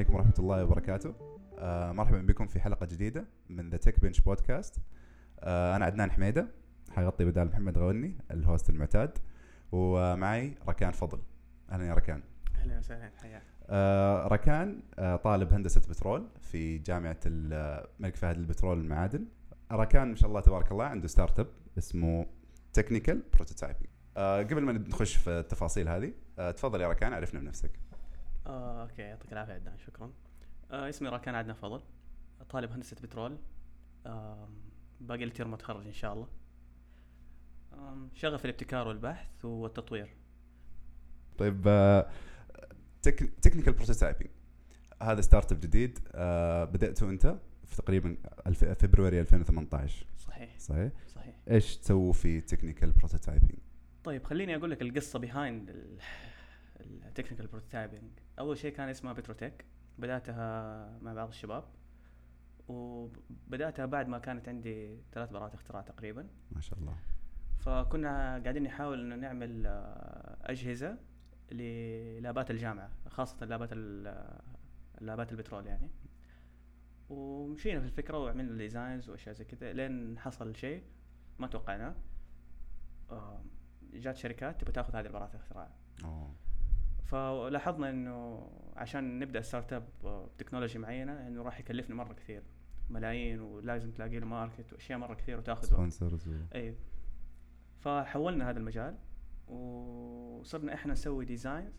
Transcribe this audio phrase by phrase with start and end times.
[0.00, 1.14] عليكم ورحمة الله وبركاته.
[1.58, 4.76] آه مرحبا بكم في حلقة جديدة من The Tech Bench Podcast
[5.40, 6.46] آه أنا عدنان حميدة
[6.90, 9.18] حغطي بدال محمد غوني ال host المعتاد
[9.72, 11.18] ومعي ركان فضل.
[11.70, 12.22] أهلا يا ركان.
[12.54, 13.42] أهلا وسهلا حياك.
[13.66, 19.24] آه ركان آه طالب هندسة بترول في جامعة الملك فهد للبترول والمعادن
[19.72, 21.46] ركان ما شاء الله تبارك الله عنده startup
[21.78, 22.26] اسمه
[22.72, 27.70] Technical Prototyping آه قبل ما نخش في التفاصيل هذه آه تفضل يا ركان عرفنا بنفسك.
[28.50, 30.12] آه، okay يعطيك العافية عدنان شكرا.
[30.70, 31.82] آه، اسمي راكان عدنان فضل.
[32.48, 33.38] طالب هندسة بترول.
[34.06, 34.48] آه،
[35.00, 36.28] باقي لي ترم أتخرج إن شاء الله.
[37.72, 40.16] آه، شغال في الابتكار والبحث والتطوير.
[41.38, 41.62] طيب
[43.42, 44.30] Technical Prototyping
[45.02, 45.98] هذا startup جديد.
[46.12, 48.16] آه بدأته أنت في تقريبا
[48.74, 50.58] فبراير 2018 صحيح.
[50.58, 51.34] صحيح؟ صحيح.
[51.50, 53.58] إيش تسووا في Technical Prototyping؟
[54.04, 55.70] طيب خليني أقول لك القصة behind
[56.80, 59.64] ال Technical Prototyping أول شيء كان اسمها PetroTech
[59.98, 61.64] بدأتها مع بعض الشباب
[62.68, 66.28] وبدأتها بعد ما كانت عندي ثلاث براءات اختراع تقريبا.
[66.52, 66.96] ما شاء الله.
[67.58, 70.98] فكنا قاعدين نحاول إنه نعمل آه، أجهزة
[71.52, 74.40] للابات الجامعة خاصة labs ال-
[75.00, 75.90] labs البترول يعني.
[77.08, 80.82] ومشينا في الفكرة وعملنا designs وأشياء زي كذا لين حصل شيء
[81.38, 81.94] ما توقعناه.
[83.10, 83.44] آه،
[83.92, 85.70] جات شركات تبي تاخذ هذه البراءات الاختراع.
[87.04, 92.42] فلاحظنا إنه عشان نبدأ startup ب technology معينة إنه راح يكلفنا مرة كثير.
[92.90, 96.28] ملايين ولازم تلاقي له market وأشياء مرة كثير وتأخذ sponsors.
[96.54, 96.74] اي
[97.78, 98.96] فحولنا هذا المجال
[99.48, 101.72] وصرنا إحنا نسوي designs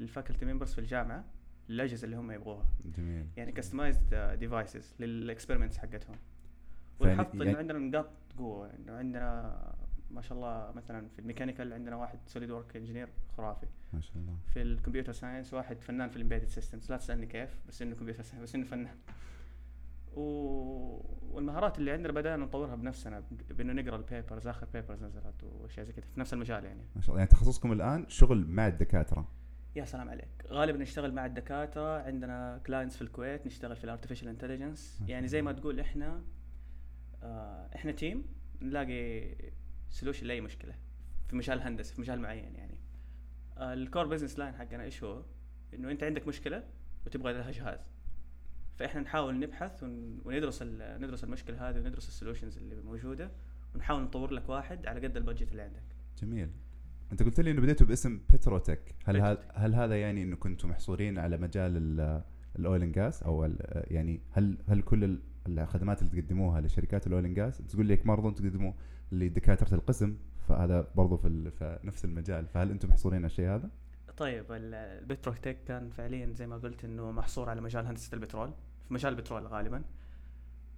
[0.00, 1.24] لل faculty members في الجامعة
[1.68, 2.66] للأجهزة اللي هم يبغوها.
[2.84, 3.26] جميل.
[3.36, 6.16] يعني customized devices لل experiments حقتهم.
[7.00, 9.74] ونحط إنه يعني- عندنا نقاط قوة إنه عندنا
[10.12, 13.66] ما شاء الله مثلا في ال mechanical عندنا واحد SolidWorks engineer خرافي.
[13.92, 14.36] ما شاء الله.
[14.54, 17.94] في ال computer science واحد فنان في ال embedded systems لا تسألني كيف بس إنه
[17.94, 18.96] computer science بس إنه فنان.
[20.14, 20.22] و...
[21.30, 25.92] والمهارات اللي عندنا بدأنا نطورها بنفسنا بإنه نقرأ ال papers آخر papers نزلت وأشياء زي
[25.92, 26.82] كذا في نفس المجال يعني.
[26.96, 27.18] ما شاء الله.
[27.18, 29.28] يعني تخصصكم الآن شغل مع الدكاترة.
[29.76, 30.28] يا سلام عليك.
[30.46, 32.02] غالبا نشتغل مع الدكاترة.
[32.02, 35.52] عندنا clients في الكويت نشتغل في ال artificial intelligence يعني زي ما.
[35.52, 36.22] تقول إحنا
[37.22, 38.24] آه إحنا team
[38.62, 39.34] نلاقي
[39.92, 40.74] solution لاي مشكلة
[41.28, 42.78] في مجال هندسه في مجال معين يعني.
[43.58, 45.22] آه ال core business line حقنا إيش هو؟
[45.74, 46.64] إنه أنت عندك مشكلة
[47.06, 47.78] وتبغى لها جهاز.
[48.76, 53.30] فإحنا نحاول نبحث ون- وندرس ندرس المشكلة هذه وندرس ال solutions اللي موجودة
[53.74, 55.82] ونحاول نطور لك واحد على قد ال budget اللي عندك.
[56.22, 56.50] جميل.
[57.12, 59.52] أنت قلت لي إنه بديتوا باسم PetroTech هل هذا PetroTech.
[59.58, 61.76] هل هذا يعني إنه كنتم محصورين على مجال
[62.58, 63.44] ال oil and gas أو
[63.90, 68.06] يعني هل هل كل ال- الخدمات اللي تقدموها لشركات ال oil and gas تقول لك
[68.28, 68.72] أنتم تقدموا
[69.12, 70.16] لدكاترة القسم
[70.48, 72.46] فهذا برضو في, نفس المجال.
[72.46, 73.70] فهل أنتم محصورين على الشيء هذا؟
[74.16, 78.52] طيب ال- ال PetroTech كان فعليا زي ما قلت إنه محصور على مجال هندسة البترول
[78.88, 79.82] في مجال البترول غالبا.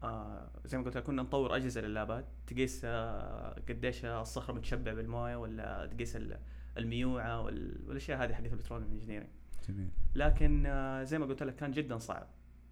[0.03, 5.37] آه زي ما قلت لك كنا نطور أجهزة للابات تقيس آه قديش الصخره متشبع بالموية
[5.37, 6.39] ولا تقيس ال-
[6.79, 9.29] الميوعة وال- والأشياء هذه حقت ال petroleum engineering
[9.69, 9.89] جميل.
[10.15, 12.27] لكن آه زي ما قلت لك كان جدا صعب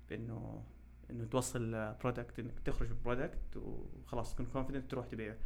[0.09, 0.62] بانه
[1.12, 5.37] إنه توصل product إنك تخرج ب product وخلاص تكون confident تروح تبيع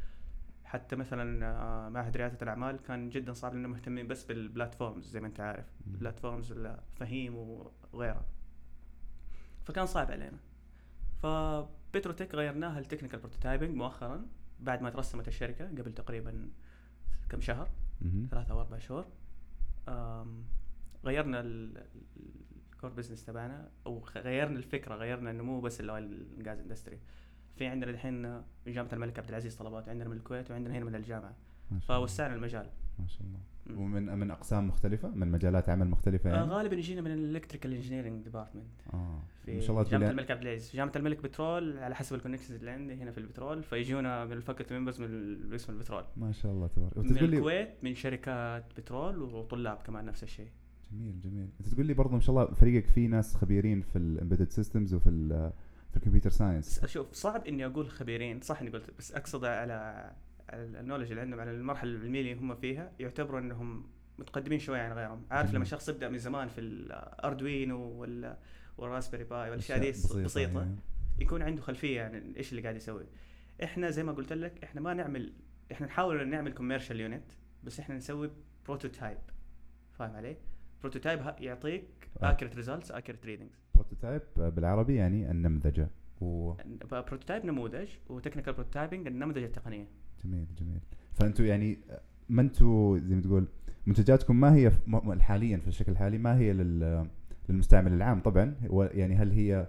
[0.65, 5.21] حتى مثلا آه، معهد ريادة الأعمال كان جدا صعب لأنه مهتمين بس بال platforms زي
[5.21, 5.67] ما أنت عارف.
[5.87, 6.55] platforms
[6.97, 7.35] فهيم
[7.93, 8.25] وغيرها.
[9.65, 10.39] فكان صعب علينا.
[11.23, 14.27] ف PetroTech غيرناها ل Technical Prototyping مؤخرا
[14.61, 16.51] بعد ما ترسمت الشركة قبل تقريبا
[17.29, 17.71] كم شهر.
[18.31, 19.07] ثلاثة أو أربع شهور.
[21.05, 21.43] غيرنا
[22.87, 26.99] ال core business تبعنا أو غيرنا الفكرة غيرنا إنه مو بس ال oil gas industry
[27.57, 31.35] في عندنا الحين جامعة الملك عبد العزيز طلبات عندنا من الكويت وعندنا هنا من الجامعة.
[31.81, 32.71] فوسعنا المجال.
[32.99, 33.81] ما شاء الله.
[33.81, 37.73] ومن من أقسام مختلفة؟ من مجالات عمل مختلفة آه يعني غالبا يجينا من ال electrical
[37.73, 40.77] engineering department آه ما شاء الله جامعة الملك عبد العزيز.
[40.77, 43.63] جامعة الملك بترول على حسب ال connections اللي عندي هنا في البترول.
[43.63, 46.05] فيجونا من ال faculty members من قسم البترول.
[46.17, 46.99] ما شاء الله تبارك.
[46.99, 50.49] من الكويت من شركات بترول وطلاب كمان نفس الشيء.
[50.93, 51.49] جميل جميل.
[51.61, 54.95] انت تقول لي برضه ما شاء الله فريقك فيه ناس خبيرين في ال embedded systems
[54.95, 55.53] وفي ال
[55.91, 60.13] في ال computer science شوف صعب إني أقول خبيرين صح إني قلت بس أقصد على
[60.53, 63.87] ال knowledge اللي عندهم على المرحلة العلميه اللي هم فيها يعتبروا إنهم
[64.19, 65.23] متقدمين شوية عن غيرهم.
[65.31, 65.55] عارف.
[65.55, 68.39] لما شخص يبدأ من زمان في ال Arduino ولا
[68.79, 70.77] وال Raspberry Pi والأشياء دي بسيطة, يعني.
[71.19, 73.07] يكون عنده خلفية عن إيش اللي قاعد يسوي.
[73.65, 75.33] إحنا زي ما قلت لك إحنا ما نعمل
[75.73, 77.33] إحنا نحاول نعمل commercial unit
[77.65, 78.31] بس إحنا نسوي
[78.67, 79.19] prototype
[79.93, 80.37] فاهم علي؟
[80.83, 81.85] prototype يعطيك
[82.23, 82.31] آه.
[82.31, 85.89] accurate results accurate readings prototype بالعربي يعني النمذجة.
[86.21, 89.87] وجميل prototype نموذج و Technical Prototyping النموذج التقنية.
[90.25, 90.47] جميل
[91.13, 91.79] فانتوا يعني
[92.29, 93.49] ما أنتوا زي ما تقول
[93.87, 94.73] منتجاتكم ما هي
[95.21, 97.07] حاليا في الشكل الحالي ما هي لل
[97.49, 98.55] للمستعمل العام طبعا.
[98.73, 99.69] يعني هل هي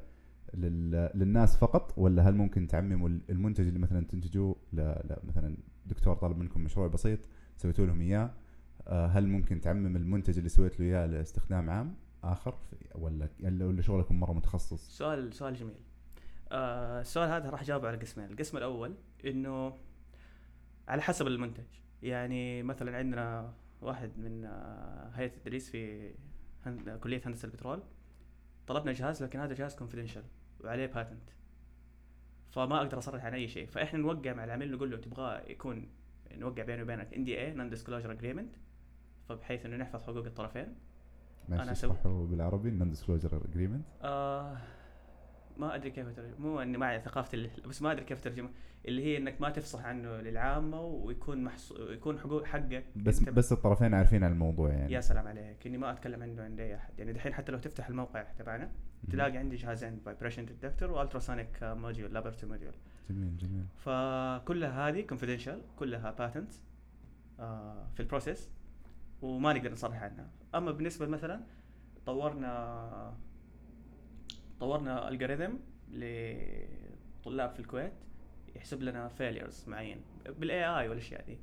[0.53, 4.55] لل- للناس فقط ولا هل ممكن تعمموا المنتج اللي مثلا تنتجوه
[5.23, 7.19] مثلا دكتور طالب منكم مشروع بسيط
[7.57, 8.31] سويتوا لهم إياه آه،
[8.87, 12.57] هل ممكن تعمم المنتج اللي سويت له إياه لاستخدام عام آخر؟
[12.95, 15.75] ولا ولا شغلكم مرة متخصص؟ سؤال سؤال جميل.
[16.51, 18.31] آه السؤال هذا راح اجاوب على قسمين.
[18.31, 18.95] القسم الأول
[19.25, 19.77] إنه
[20.87, 21.63] على حسب المنتج.
[22.03, 26.11] يعني مثلا عندنا واحد من آه هيئة التدريس في.
[27.03, 27.83] كلية هندسة البترول.
[28.67, 30.23] طلبنا جهاز لكن هذا جهاز كونفدينشال
[30.63, 31.29] وعليه patent
[32.51, 33.67] فما أقدر أصرح عن أي شيء.
[33.67, 35.89] فإحنا نوقع مع العميل نقول له تبغاه يكون
[36.31, 38.55] نوقع بيني وبينك NDA non-disclosure agreement
[39.29, 40.75] فبحيث إنه نحفظ حقوق الطرفين.
[41.49, 44.57] أسوي- اشرحه بالعربي non-disclosure agreement آه
[45.57, 48.51] ما أدري كيف اترجم مو إني معي ثقافه ال- بس ما أدري كيف اترجمها
[48.85, 51.73] اللي هي إنك ما تفصح عنه للعامة ويكون محص...
[51.89, 54.93] يكون حقوق حقك بس أنت- بس الطرفين عارفين عن الموضوع يعني.
[54.93, 55.67] يا سلام عليك.
[55.67, 56.99] إني ما أتكلم عنه عند أي أحد.
[56.99, 58.71] يعني دحين حتى لو تفتح الموقع تبعنا.
[59.11, 62.73] تلاقي عندي جهازين vibration detector و ultrasonic module laboratory module
[63.09, 63.65] جميل جميل.
[63.77, 66.51] فكلها هذه confidential كلها patent
[67.39, 68.49] آه في ال process
[69.21, 70.29] وما نقدر نصرح عنها.
[70.55, 71.41] أما بالنسبة مثلا
[72.05, 73.13] طورنا
[74.59, 75.53] طورنا algorithm
[75.91, 77.93] لطلاب في الكويت
[78.55, 80.01] يحسب لنا failures معين.
[80.39, 81.37] بال AI والأشياء دي.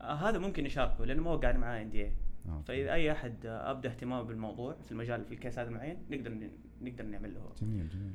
[0.00, 2.12] آه هذا ممكن يشاركه لأنه ما وقعنا معاه NDA
[2.48, 6.48] آه، فإذا أي أحد أبدأ اهتمامه بالموضوع في المجال في ال case هذا معين نقدر
[6.80, 7.52] نقدر نعمل له.
[7.62, 8.14] جميل جميل.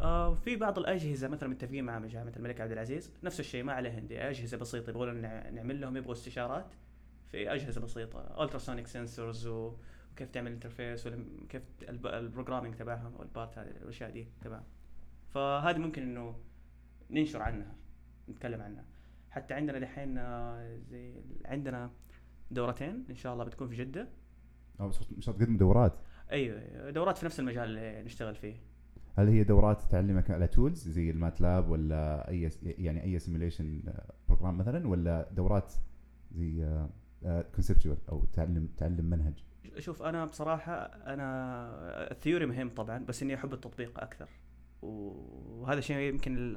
[0.00, 3.90] آه في بعض الأجهزة مثلا متفقين مع جامعه الملك عبد العزيز نفس الشيء ما عليه
[3.92, 6.66] عندي أجهزة بسيطة يبغون نع- نعمل لهم يبغوا استشارات.
[7.32, 13.70] في أجهزة بسيطة ultrasonic sensors وكيف تعمل interface وكيف ال programming تبعهم وال part هذه
[13.70, 14.64] الأشياء دي تبعهم.
[15.28, 16.36] فهذه ممكن إنه
[17.10, 17.74] ننشر عنها
[18.28, 18.84] نتكلم عنها.
[19.30, 21.14] حتى عندنا دحين آه، زي
[21.44, 21.90] عندنا
[22.50, 24.08] دورتين إن شاء الله بتكون في جدة.
[24.80, 25.92] آه بس مش تقدم دورات.
[26.30, 28.56] أيوه دورات في نفس المجال اللي نشتغل فيه.
[29.18, 33.82] هل هي دورات تعلمك على tools زي ال MATLAB ولا أي يعني أي simulation
[34.28, 35.72] program مثلا ولا دورات
[36.32, 36.86] زي
[37.54, 39.44] conceptual أو تعلم تعلم منهج.
[39.78, 44.28] شوف أنا بصراحة أنا ال theory مهم طبعا بس إني أحب التطبيق أكثر.
[44.82, 46.56] وهذا شيء يمكن.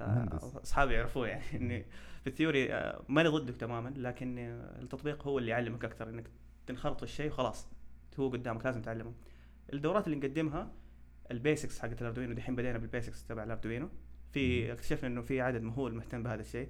[0.63, 1.85] أصحابي يعرفوه يعني إني
[2.21, 4.35] في ال theory آه، ماني ضدك تماما لكن
[4.81, 6.29] التطبيق هو اللي يعلمك أكثر إنك
[6.67, 7.67] تنخرط الشيء وخلاص
[8.19, 9.13] هو قدامك لازم تعلمه.
[9.73, 10.71] الدورات اللي نقدمها
[11.31, 13.89] ال basics حقت ال Arduino دحين بدينا بال basics تبع ال Arduino.
[14.31, 16.69] في اكتشفنا إنه في عدد مهول مهتم بهذا الشيء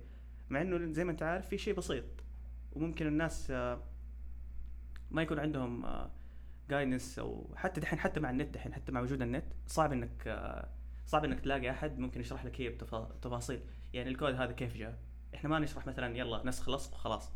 [0.49, 2.24] مع إنه زي ما أنت عارف في شيء بسيط.
[2.75, 3.83] وممكن الناس آه،
[5.11, 5.85] ما يكون عندهم
[6.69, 10.69] guidance أو حتى دحين حتى مع النت دحين حتى مع وجود النت صعب إنك آه،
[11.05, 13.59] صعب إنك تلاقي أحد ممكن يشرح لك هي بتفاصيل.
[13.93, 14.99] يعني الكود هذا كيف جاء؟
[15.35, 17.31] إحنا ما نشرح مثلا يلا نسخ لصق وخلاص.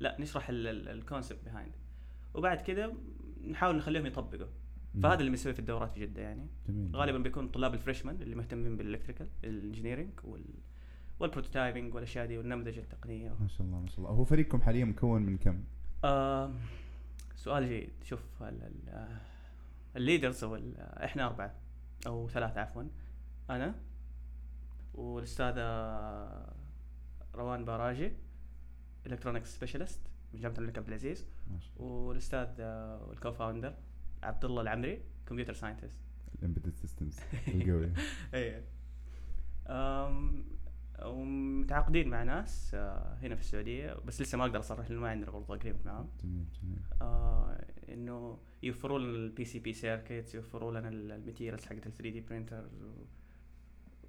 [0.00, 1.72] لا نشرح ال concept behind
[2.34, 2.94] وبعد كده
[3.48, 4.46] نحاول نخليهم يطبقوا.
[5.02, 6.46] فهذا اللي بنسويه في الدورات في جدة يعني.
[6.68, 6.96] جميل.
[6.96, 10.44] غالبا بيكون طلاب ال freshman اللي مهتمين بال electrical ال engineering وال
[11.20, 13.36] وال prototyping والأشياء دي والنمذجه التقنية.
[13.40, 14.10] ما شاء الله ما شاء الله.
[14.10, 15.64] هو فريقكم حاليا مكون من كم؟
[16.04, 16.52] آه
[17.36, 17.90] سؤال جيد.
[18.04, 19.08] شوف آه،
[19.96, 20.60] ال leaders أو آه،
[21.04, 21.54] إحنا أربعة
[22.06, 22.84] أو ثلاثة عفوا.
[23.50, 23.74] أنا
[24.94, 25.62] والأستاذة
[27.34, 28.12] روان باراجي
[29.06, 30.00] electronics specialist
[30.34, 31.26] من جامعة الملك عبد العزيز.
[31.76, 33.74] والأستاذ آه، وال co-founder
[34.22, 35.98] عبد الله العمري computer scientist
[36.38, 37.92] ال embedded systems القوي.
[39.66, 40.44] أم
[41.04, 45.30] ومتعاقدين مع ناس آه، هنا في السعودية بس لسه ما أقدر أصرح لأنه ما عندنا
[45.30, 50.96] برضه agreement معاهم جميل جميل آه إنه يوفروا لنا ال PCB circuits يوفروا لنا ال
[50.96, 52.68] materials حقت ال 3D printer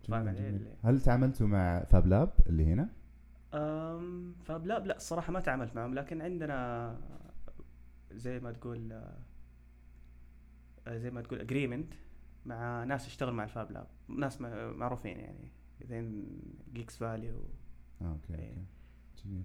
[0.09, 2.89] فاهم علي؟ هل تعاملتوا مع Fab Lab اللي هنا؟
[3.53, 6.97] أم فلا لا الصراحه ما تعاملت معهم لكن عندنا
[8.11, 8.93] زي ما تقول
[10.87, 11.93] آه، زي ما تقول agreement
[12.45, 16.25] مع ناس يشتغلوا مع ال Fab Lab ناس مع- معروفين يعني زين
[16.73, 17.43] Geeks Valley و...
[18.01, 18.49] آه okay إيه.
[18.49, 18.65] okay
[19.25, 19.43] جميل.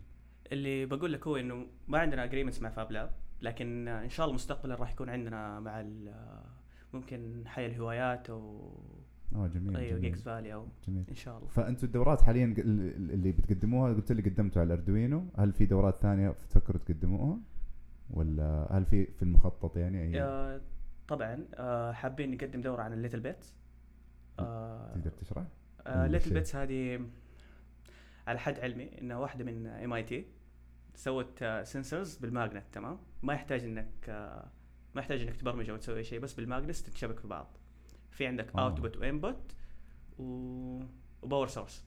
[0.52, 3.10] اللي بقول لك هو إنه ما عندنا agreements مع Fab Lab
[3.42, 6.42] لكن إن شاء الله مستقبلا راح يكون عندنا مع ال-
[6.92, 8.70] ممكن حي الهوايات أو
[9.34, 10.02] آه جميل أيوه جميل.
[10.02, 11.04] Geeks Valley أو جميل.
[11.10, 11.48] إن شاء الله.
[11.48, 16.30] فأنتوا الدورات حاليا اللي بتقدموها قلت لي قدمتوا على ال Arduino هل في دورات ثانية
[16.30, 17.38] تفكروا تقدموها؟
[18.10, 20.60] ولا هل في في المخطط يعني؟ اي آه،
[21.08, 23.56] طبعا آه، حابين نقدم دورة عن ال littleBits
[24.38, 25.44] تقدر تشرح؟
[25.86, 26.32] little الشيء.
[26.32, 27.06] Bits هذه
[28.26, 30.26] على حد علمي إنها واحدة من MIT
[30.94, 34.50] سوت sensors بال magnet تمام؟ ما يحتاج إنك آه،
[34.94, 37.56] ما يحتاج إنك تبرمج أو تسوي شيء بس بال magnets تتشبك في بعض.
[38.10, 38.64] في عندك آه.
[38.64, 39.52] output و input
[40.18, 41.84] و power source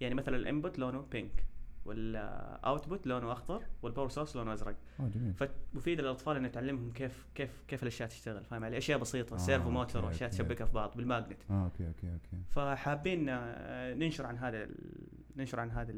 [0.00, 1.44] يعني مثلا ال input لونه بينك
[1.84, 4.76] وال output لونه أخضر وال power source لونه أزرق.
[5.00, 5.34] آه جميل.
[5.34, 9.70] فمفيد للاطفال إنه تعلمهم كيف كيف كيف الأشياء تشتغل فاهم علي؟ أشياء بسيطة آه، servo
[9.70, 10.42] motor واشياء okay.
[10.42, 11.42] تشبكها في بعض بال magnet.
[11.50, 12.36] آه okay okay okay.
[12.50, 14.68] فحابين آه، ننشر عن هذا
[15.36, 15.94] ننشر عن هذا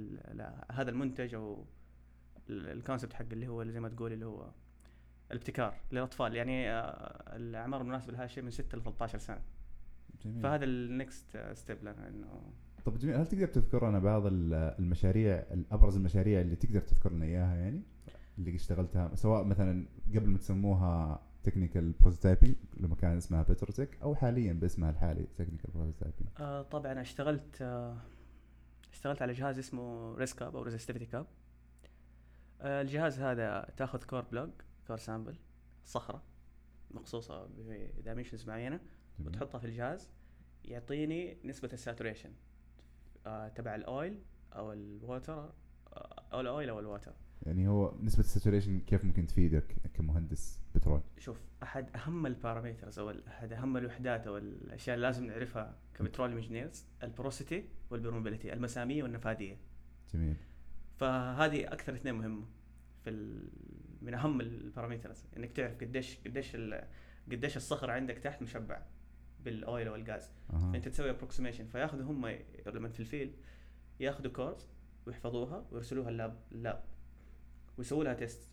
[0.73, 1.65] هذا المنتج أو
[2.51, 4.51] ال- ال concept حق اللي هو اللي زي ما تقول اللي هو
[5.31, 6.37] الابتكار للأطفال.
[6.37, 9.43] يعني آه، الأعمار المناسبة لهذا الشيء من 6 ل 13 سنة.
[10.25, 10.43] جميل.
[10.43, 12.53] فهذا ال next step لنا إنه
[12.85, 17.25] طب جميل هل تقدر تذكر لنا بعض ال- المشاريع الأبرز المشاريع اللي تقدر تذكر لنا
[17.25, 17.83] إياها يعني؟
[18.39, 24.53] اللي اشتغلتها سواء مثلا قبل ما تسموها Technical Prototyping لما كان اسمها بتروتك أو حاليا
[24.53, 27.97] باسمها الحالي Technical Prototyping آه طبعا اشتغلت آه
[28.93, 31.27] اشتغلت على جهاز اسمه ريسكاب أو resistivity cap
[32.61, 34.51] آه الجهاز هذا تأخذ core plug
[34.87, 35.37] core sample
[35.85, 36.23] صخرة
[36.91, 37.49] مخصوصة
[37.99, 38.81] ب dimensions معينة
[39.27, 40.11] وتحطها في الجهاز
[40.65, 42.31] يعطيني نسبة ال saturation
[43.27, 44.19] آه تبع ال oil
[44.53, 45.53] أو ال water
[45.93, 47.13] آه، أو ال oil أو ال water
[47.47, 52.99] يعني هو نسبة ال saturation كيف ممكن تفيدك كمهندس بترول؟ شوف أحد أهم ال parameters
[52.99, 58.00] أو أحد أهم الوحدات أو الأشياء اللي لازم نعرفها ك petroleum engineers ال porosity وال
[58.00, 59.57] permeability المساميه والنفاذية
[60.15, 60.37] جميل
[60.97, 62.47] فهذه أكثر اثنين مهمه
[63.05, 63.11] في.
[64.03, 66.57] من أهم ال parameters إنك تعرف قديش قديش.
[67.31, 68.83] قديش الصخر عندك تحت مشبع
[69.45, 70.73] بال oil أو الغاز أها.
[70.73, 72.27] فأنت تسوي approximation فياخذوا هم
[72.67, 73.33] لما في ال field
[74.01, 74.69] ياخذوا cores
[75.07, 76.85] ويحفظوها ويرسلوها ال lab ال lab
[77.79, 78.49] ويسووا لها test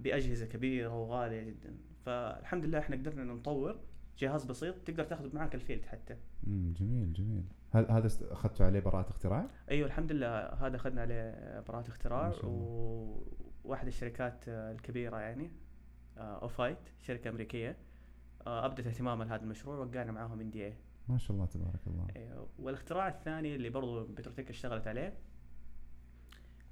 [0.00, 1.76] بأجهزة كبيرة وغالية جدا.
[2.04, 3.80] فالحمد لله إحنا قدرنا نطور
[4.18, 6.16] جهاز بسيط تقدر تاخذه معك ال field حتى.
[6.46, 7.44] امم جميل جميل.
[7.70, 12.32] هل هذا أخذتوا عليه براءة اختراع؟ أيوه الحمد لله هذا أخذنا عليه براءة اختراع ما
[12.32, 13.22] شاء الله.
[13.64, 15.50] وواحد الشركات آه، الكبيرة يعني
[16.18, 17.70] آه، اوفايت شركة أمريكية.
[17.70, 17.76] آه،
[18.46, 20.76] أبدت اهتمامها لهذا المشروع وقعنا معاهم NDA
[21.08, 22.06] ما شاء الله تبارك الله.
[22.58, 25.16] والاختراع الثاني اللي برضو بتروتيك اشتغلت عليه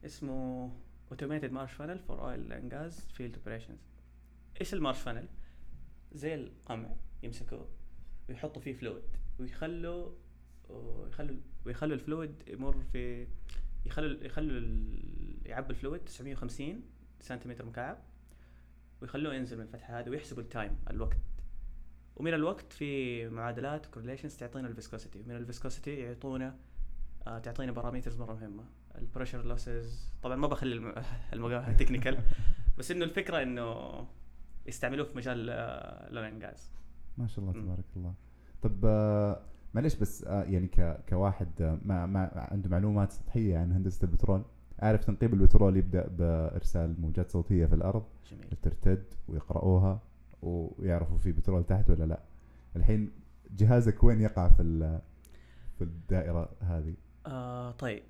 [0.05, 0.71] اسمه
[1.11, 3.79] automated Marsh funnel for oil and gas field operations
[4.61, 5.29] إيش ال Marsh funnel؟
[6.13, 6.89] زي القمع
[7.23, 7.69] يمسكوه
[8.29, 9.03] ويحطوا فيه fluid
[9.39, 10.11] ويخلوا
[10.69, 11.37] ويخلوا
[11.67, 13.27] ويخلوا ال fluid يمر في
[13.87, 14.61] يخلوا يخلوا
[15.47, 16.83] يعبوا ال fluid 950
[17.21, 17.99] سنتيمتر مكعب
[19.03, 21.17] ويخلوه ينزل من الفتحة هذه ويحسبوا ال time الوقت.
[22.17, 26.57] ومن الوقت في معادلات correlations تعطينا ال viscosity ومن الفيسكوسيتي يعطونا
[27.27, 28.65] آه تعطينا parameters مرة مهمة.
[28.99, 30.95] ال pressure losses طبعا ما بخلي الم-
[31.33, 32.19] المقام technical
[32.79, 33.77] بس إنه الفكرة إنه
[34.67, 36.71] يستعملوه في مجال آه الاويل جاز
[37.19, 37.53] ما شاء الله.
[37.63, 38.15] تبارك الله.
[38.63, 39.41] طب آه،
[39.75, 44.43] معلش بس آه، يعني ك كواحد آه، ما ما عنده معلومات سطحيه عن هندسة البترول
[44.79, 48.57] عارف تنقيب البترول يبدأ بإرسال موجات صوتية في الأرض جميل.
[48.63, 50.01] ترتد ويقرأوها
[50.43, 52.21] ويعرفوا في بترول تحت ولا لا.
[52.77, 53.13] الحين
[53.51, 55.01] جهازك وين يقع في ال-
[55.79, 56.95] في الدائرة هذه؟
[57.27, 58.03] آه طيب.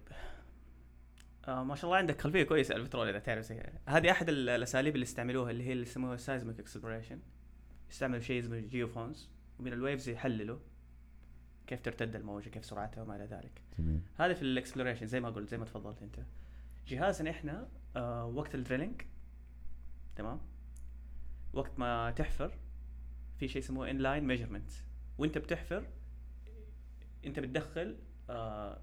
[1.48, 3.62] آه ما شاء الله عندك خلفية كويسة عن البترول إذا تعرف زي.
[3.88, 7.18] هذه أحد ال- الأساليب اللي استعملوها اللي هي اللي يسموها seismic exploration
[7.90, 10.58] يستعملوا شيء اسمه geophones ومن ال waves يحللوا
[11.66, 13.62] كيف ترتد الموجة كيف سرعتها وما إلى ذلك.
[13.78, 14.00] جميل.
[14.16, 16.16] هذا في ال exploration زي ما قلت زي ما تفضلت أنت.
[16.88, 19.02] جهازنا إحنا آه وقت ال drilling
[20.16, 20.40] تمام؟
[21.52, 22.58] وقت ما تحفر
[23.38, 24.70] في شيء اسمه inline measurement
[25.18, 25.86] وانت بتحفر
[27.24, 27.96] انت بتدخل
[28.30, 28.80] آه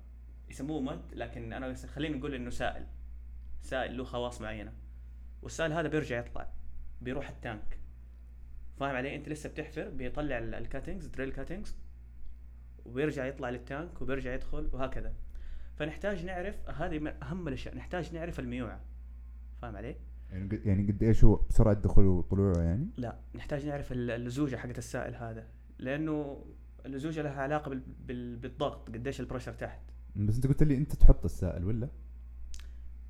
[0.50, 2.86] يسموه mud لكن أنا خلينا نقول إنه سائل.
[3.62, 4.74] سائل له خواص معينة.
[5.42, 6.52] والسائل هذا بيرجع يطلع
[7.02, 7.80] بيروح ال tank.
[8.80, 11.76] فاهم علي؟ انت لسه بتحفر بيطلع ال cuttings drill cuttings
[12.86, 15.14] وبيرجع يطلع لل tank وبيرجع يدخل وهكذا.
[15.76, 18.82] فنحتاج نعرف هذه من أهم الأشياء نحتاج نعرف الميوعة.
[19.62, 19.96] فاهم علي؟
[20.32, 24.56] يعني قد- يعني قد إيش هو بسرعة دخوله وطلوعه يعني؟ لا نحتاج نعرف ال- اللزوجة
[24.56, 25.48] حقت السائل هذا
[25.80, 26.46] لأنه
[26.86, 27.82] اللزوجة لها علاقة بال...
[28.08, 28.36] بال...
[28.36, 29.80] بالضغط قديش ال pressure تحت.
[30.16, 31.90] بس أنت قلت لي أنت تحط السائل ولا؟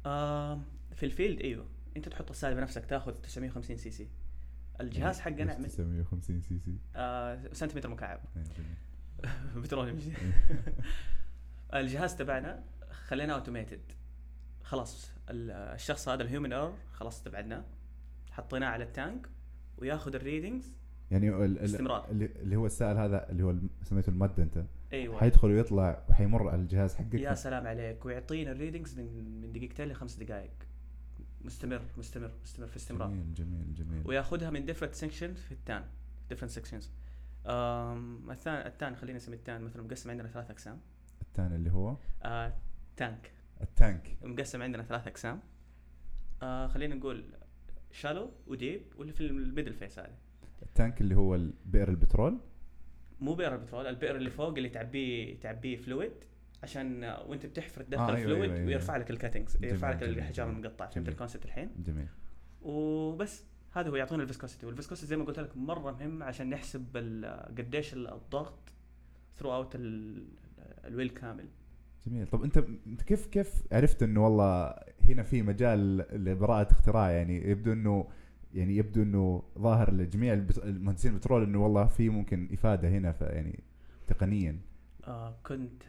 [0.06, 0.62] آه
[0.96, 1.66] في ال field إيوه.
[1.98, 4.08] أنت تحط السائل بنفسك تاخذ 950 سي سي.
[4.82, 6.78] الجهاز حقنا إيش من 950 سي سي.
[6.96, 8.20] آه سنتيمتر مكعب.
[8.38, 8.44] إيه،.
[9.62, 10.00] بترول
[11.74, 13.82] الجهاز تبعنا خليناه automated
[14.70, 17.64] خلاص ال- الشخص هذا ال human error خلاص استبعدناه
[18.32, 19.30] حطيناه على ال tank
[19.78, 20.74] وياخذ الريدنجز
[21.12, 22.10] يعني باستمرار.
[22.12, 24.66] اللي هو السائل هذا اللي هو سميته ال mud أنت.
[24.94, 25.20] أيوه.
[25.20, 27.14] حيدخل ويطلع وحيمر على الجهاز حقك.
[27.14, 28.06] يا سلام عليك.
[28.06, 30.52] ويعطينا ال readings من من دقيقتين لخمس دقائق.
[31.42, 33.10] مستمر مستمر مستمر في استمرار.
[33.10, 34.02] جميل جميل جميل.
[34.06, 35.84] وياخذها من different section في ال tan.
[36.30, 36.92] different sections
[37.46, 39.62] ال tan ال tan خلينا نسمي ال tan.
[39.62, 40.80] مثلا مقسم عندنا ثلاث أقسام.
[41.22, 42.54] الثاني اللي هو؟ آه
[42.98, 43.32] tank
[43.62, 45.40] ال tank مقسم عندنا ثلاث أقسام
[46.44, 47.24] آه خلينا نقول
[47.92, 50.18] shallow و deep واللي في ال middle phase هذا
[50.62, 52.40] ال tank اللي هو بئر البترول
[53.20, 56.12] مو بئر البترول البئر اللي فوق اللي تعبيه تعبيه fluid
[56.64, 58.68] عشان آه، وانت بتحفر تدخل آه، آه أيوة، fluid أيوة، أيوة.
[58.68, 60.50] ويرفع لك ال cuttings يرفع لك جميل.
[60.50, 61.10] المقطعه فهمت.
[61.10, 62.08] ال concept الحين جميل
[62.62, 66.50] وبس هذا هو يعطينا ال viscosity وال viscosity زي ما قلت لك مرة مهم عشان
[66.50, 66.98] نحسب
[67.58, 68.74] قديش الضغط
[69.38, 69.72] throughout ال
[70.86, 71.48] well كامل
[72.08, 72.28] جميل.
[72.28, 78.08] طب أنت كيف كيف عرفت إنه والله هنا في مجال لبراءة اختراع؟ يعني يبدو إنه
[78.54, 83.64] يعني يبدو إنه ظاهر لجميع المهندسين البترول إنه والله في ممكن إفادة هنا يعني
[84.08, 84.60] تقنيا.
[85.08, 85.84] آه كنت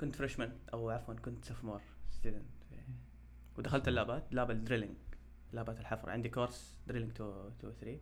[0.00, 1.80] كنت freshman أو عفوا كنت sophomore
[2.10, 2.42] student
[3.58, 4.96] ودخلت اللابات لاب الدريلينج
[5.52, 6.10] لابات الحفر.
[6.10, 7.98] عندي course drilling 2 2 3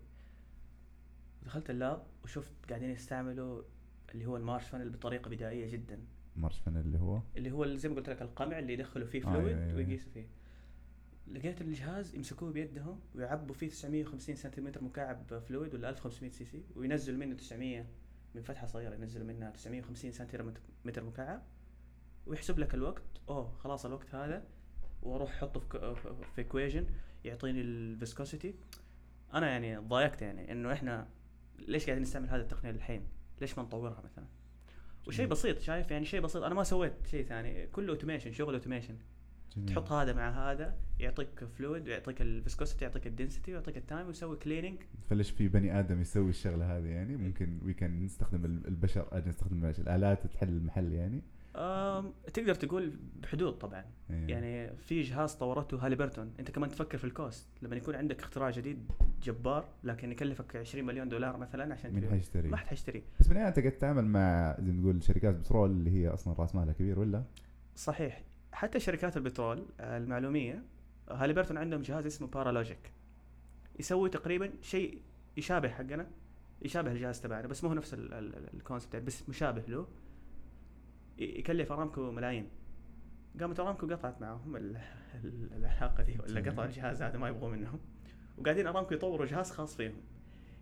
[1.42, 3.62] دخلت ال lab وشفت قاعدين يستعملوا
[4.14, 5.98] اللي هو ال Marsh funnel بطريقة بدائية جدا.
[6.36, 9.18] Marsh fun اللي هو اللي هو اللي زي ما قلت لك القمع اللي يدخلوا فيه
[9.18, 9.76] آه، fluid أيوة، أيوة.
[9.76, 10.26] ويقيسوا فيه
[11.28, 17.18] لقيت الجهاز يمسكوه بيدهم ويعبوا فيه 950 سنتيمتر مكعب fluid ولا 1500 سي سي وينزلوا
[17.18, 17.86] منه 900
[18.34, 21.42] من فتحة صغيرة ينزلوا منها 950 سنتيمتر مكعب
[22.26, 24.44] ويحسب لك الوقت أوه خلاص الوقت هذا
[25.02, 25.94] وأروح أحطه في
[26.34, 26.86] في equation
[27.24, 28.54] يعطيني ال viscosity
[29.34, 31.08] أنا يعني ضايقت يعني إنه إحنا
[31.58, 33.08] ليش قاعدين نستعمل هذه التقنية الحين؟
[33.40, 34.26] ليش ما نطورها مثلا؟
[35.06, 35.26] وشيء.
[35.26, 36.42] بسيط شايف؟ يعني شيء بسيط.
[36.42, 37.66] أنا ما سويت شيء ثاني.
[37.66, 38.94] كله automation شغل automation.
[39.66, 44.06] تحط هذا مع هذا يعطيك fluid ويعطيك ال viscosity يعطيك ال density ويعطيك ال time
[44.06, 44.78] ويسوي cleaning
[45.10, 47.16] فليش في بني آدم يسوي الشغلة هذه يعني.
[47.16, 51.22] ممكن we can نستخدم ال- البشر نستخدم الآلات تحل المحل يعني.
[52.34, 53.84] تقدر تقول بحدود طبعا.
[54.10, 54.26] إيه.
[54.28, 57.48] يعني في جهاز طورته هاليبرتون أنت كمان تفكر في ال cost.
[57.62, 62.10] لما يكون عندك اختراع جديد جبار لكن يكلفك 20 مليون دولار مثلا عشان مين.
[62.10, 65.70] حيشتري ما حد حيشتري بس بالنهايه أنت قاعد تتعامل مع زي ما تقول شركات بترول
[65.70, 67.24] اللي هي أصلا راس مالها كبير ولا؟
[67.76, 68.22] صحيح.
[68.52, 70.62] حتى شركات البترول المعلومية
[71.10, 72.90] هاليبرتون عندهم جهاز اسمه بارالوجيك
[73.78, 75.00] يسوي تقريبا شيء
[75.36, 76.06] يشابه حقنا
[76.62, 79.62] يشابه الجهاز تبعنا بس مو هو نفس ال- ال- ال- ال concept يعني بس مشابه
[79.68, 79.86] له.
[81.18, 82.48] يكلف أرامكو ملايين.
[83.40, 84.80] قامت أرامكو قطعت ال-
[85.52, 86.50] العلاقة دي ولا.
[86.50, 87.80] قطع الجهاز هذا ما يبغوا منهم.
[88.38, 89.94] وقاعدين أرامكو يطوروا جهاز خاص فيهم.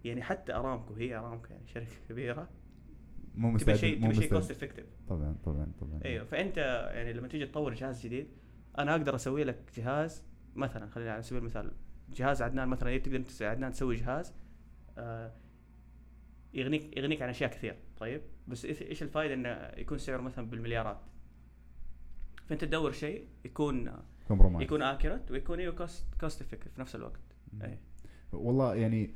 [0.04, 2.48] يعني حتى أرامكو هي أرامكو يعني شركة كبيرة.
[3.34, 6.00] مو تبي مستعد شيء تبي شيء cost effective طبعا طبعا طبعا.
[6.04, 6.56] أيوه فأنت
[6.94, 8.26] يعني لما تيجي تطور جهاز جديد
[8.78, 10.24] أنا أقدر أسوي لك جهاز
[10.54, 11.72] مثلا خلينا على سبيل المثال
[12.10, 14.34] جهاز عدنان مثلا تقدر أنت يا عدنان تسوي جهاز
[14.98, 15.32] آه
[16.54, 20.98] يغنيك يغنيك عن أشياء كثير طيب؟ بس إيش الفائده إنه يكون سعره مثلا بالمليارات؟
[22.46, 23.92] فأنت تدور شيء يكون
[24.28, 27.20] compromise يكون accurate ويكون أيوه cost cost effective في نفس الوقت.
[27.62, 27.78] اي
[28.32, 29.10] والله يعني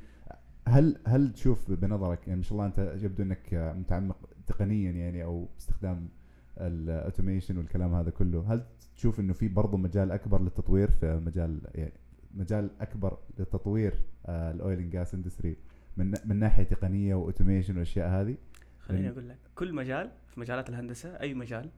[0.67, 5.45] هل هل تشوف بنظرك يعني ما شاء الله أنت يبدو إنك متعمق تقنيا يعني أو
[5.55, 6.09] باستخدام
[6.57, 11.61] ال automation والكلام هذا كله هل تشوف إنه في برضه مجال أكبر للتطوير في مجال
[11.75, 11.93] يعني
[12.35, 13.93] مجال أكبر لتطوير
[14.29, 15.57] ال oil and gas industry
[15.99, 18.37] من من ناحية تقنية و automation والاشياء هذه.
[18.79, 21.69] خليني أقول لك كل مجال في مجالات الهندسة أي مجال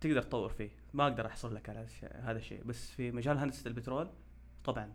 [0.00, 0.70] تقدر تطور فيه.
[0.94, 2.64] ما أقدر احصر لك على هذا الشيء.
[2.64, 4.08] بس في مجال هندسة البترول
[4.64, 4.92] طبعا.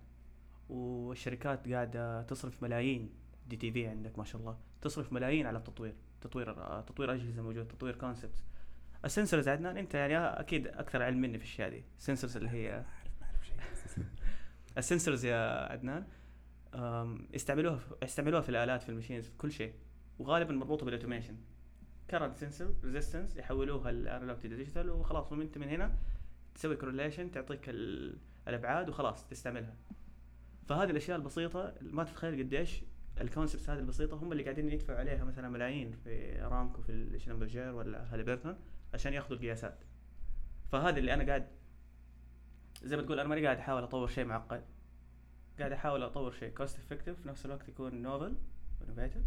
[0.70, 3.10] والشركات قاعدة تصرف ملايين.
[3.48, 4.58] دي تي في عندك ما شاء الله.
[4.82, 5.94] تصرف ملايين على التطوير.
[6.22, 8.44] تطوير تطوير أجهزة موجود تطوير concept
[9.06, 11.84] ال sensors عندنا أنت يعني أكيد أكثر علم مني في الأشياء دي.
[11.98, 12.84] ال sensors اللي هي
[14.78, 16.06] ال sensors يا عدنان.
[16.76, 19.74] أم، يستعملوها في يستعملوها في الآلات في ال machines في كل شيء.
[20.20, 21.38] وغالبا مربوطة بال automation
[22.10, 25.98] current sensor resistance يحولوها ال analog digital وخلاص وانت من هنا
[26.56, 29.76] تسوي correlation تعطيك ال- الأبعاد وخلاص تستعملها.
[30.68, 32.84] فهذه الأشياء البسيطة ما تتخيل قديش
[33.22, 37.72] ال concepts هذه البسيطة هم اللي قاعدين يدفعوا عليها مثلا ملايين في ارامكو في شلمبرجير
[37.74, 38.58] ولا هاليبرتون
[38.94, 39.84] عشان ياخذوا القياسات.
[40.72, 41.48] فهذا اللي أنا قاعد
[42.84, 44.64] زي ما تقول أنا ماني قاعد أحاول أطور شيء معقد.
[45.60, 48.36] قاعد أحاول أطور شيء cost effective في نفس الوقت يكون novel
[48.88, 49.24] innovative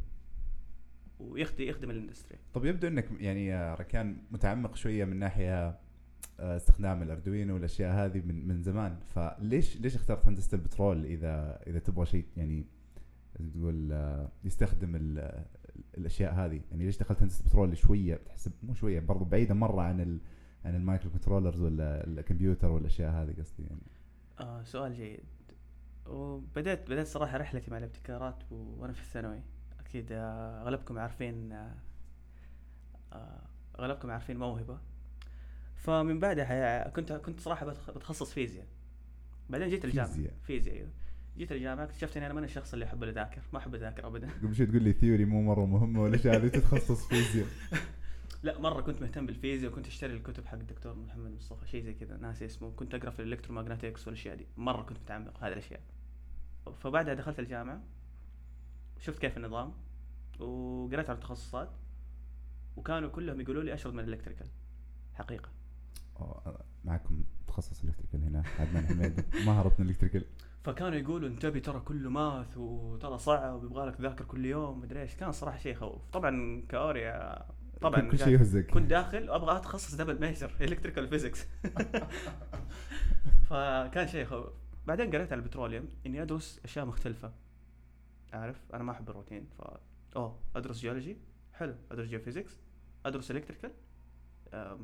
[1.20, 5.78] ويخدم يخدم ال industry طب يبدو إنك يعني يا ركان متعمق شوية من ناحية
[6.40, 8.98] آه، استخدام الاردوينو والأشياء هذه من من زمان.
[9.14, 12.64] فليش ليش اخترت هندسة البترول اذا إذا تبغى شيء يعني
[13.54, 15.44] تقول آه، يستخدم ال-
[15.98, 20.00] الأشياء هذه؟ يعني ليش دخلت هندسة البترول شوية؟ بتحسب مو شوية برضو بعيدة مرة عن
[20.00, 20.18] ال
[20.64, 23.80] عن ال microcontrollers ولا الكمبيوتر والأشياء هذه قصدي يعني.
[24.40, 25.20] آه سؤال جيد.
[26.06, 29.40] وبدأت بدأت صراحة رحلتي مع الابتكارات وأنا في الثانوي.
[29.80, 31.74] أكيد آه، أغلبكم عارفين آه،
[33.12, 33.42] آه،
[33.78, 34.78] أغلبكم عارفين موهبة.
[35.76, 38.66] فمن بعدها كنت كنت صراحة بتخ- بتخصص فيزياء.
[39.50, 40.12] بعدين جيت الجامعة.
[40.12, 40.34] فيزياء.
[40.46, 40.88] فيزياء أيوه.
[41.38, 44.28] جيت الجامعة اكتشفت إني أنا ماني الشخص اللي أحب أذاكر ما أحب أذاكر أبدا.
[44.42, 47.46] قبل شوي تقول لي theory مو مرة مهمة والاشياء هذه تتخصص فيزياء.
[48.42, 52.16] لا مرة كنت مهتم بالفيزياء وكنت أشتري الكتب حق الدكتور محمد مصطفى شيء زي كذا
[52.16, 54.46] ناسي اسمه كنت أقرأ في ال electromagnetics والأشياء دي.
[54.56, 55.80] مرة كنت متعمق في هذه الأشياء.
[56.80, 57.82] فبعدها دخلت الجامعة
[58.98, 59.72] شفت كيف النظام
[60.40, 61.70] وقريت على التخصصات
[62.76, 64.46] وكانوا كلهم يقولوا لي اشرد من ال electrical.
[65.14, 65.50] حقيقة.
[66.84, 70.24] معكم متخصص electrical هنا عدنان حميد مهرة الكتريكال
[70.64, 75.14] فكانوا يقولوا انتبه ترى كله math وترى صعب ويبغى لك تذاكر كل يوم مدري إيش.
[75.14, 77.46] كان صراحة شيء يخوف طبعا كأوريا
[77.82, 78.66] طبعا كل شيء يهزك.
[78.66, 81.46] كنت داخل أبغى أتخصص double major electrical physics
[83.50, 84.46] فكان شيء يخوف
[84.86, 87.32] بعدين قريت على ال petroleum إني أدرس أشياء مختلفة.
[88.32, 89.62] عارف أنا ما أحب الروتين ف
[90.16, 91.16] أوه أدرس جيولوجي
[91.52, 91.74] حلو.
[91.90, 92.60] أدرس geophysics
[93.06, 93.70] أدرس electrical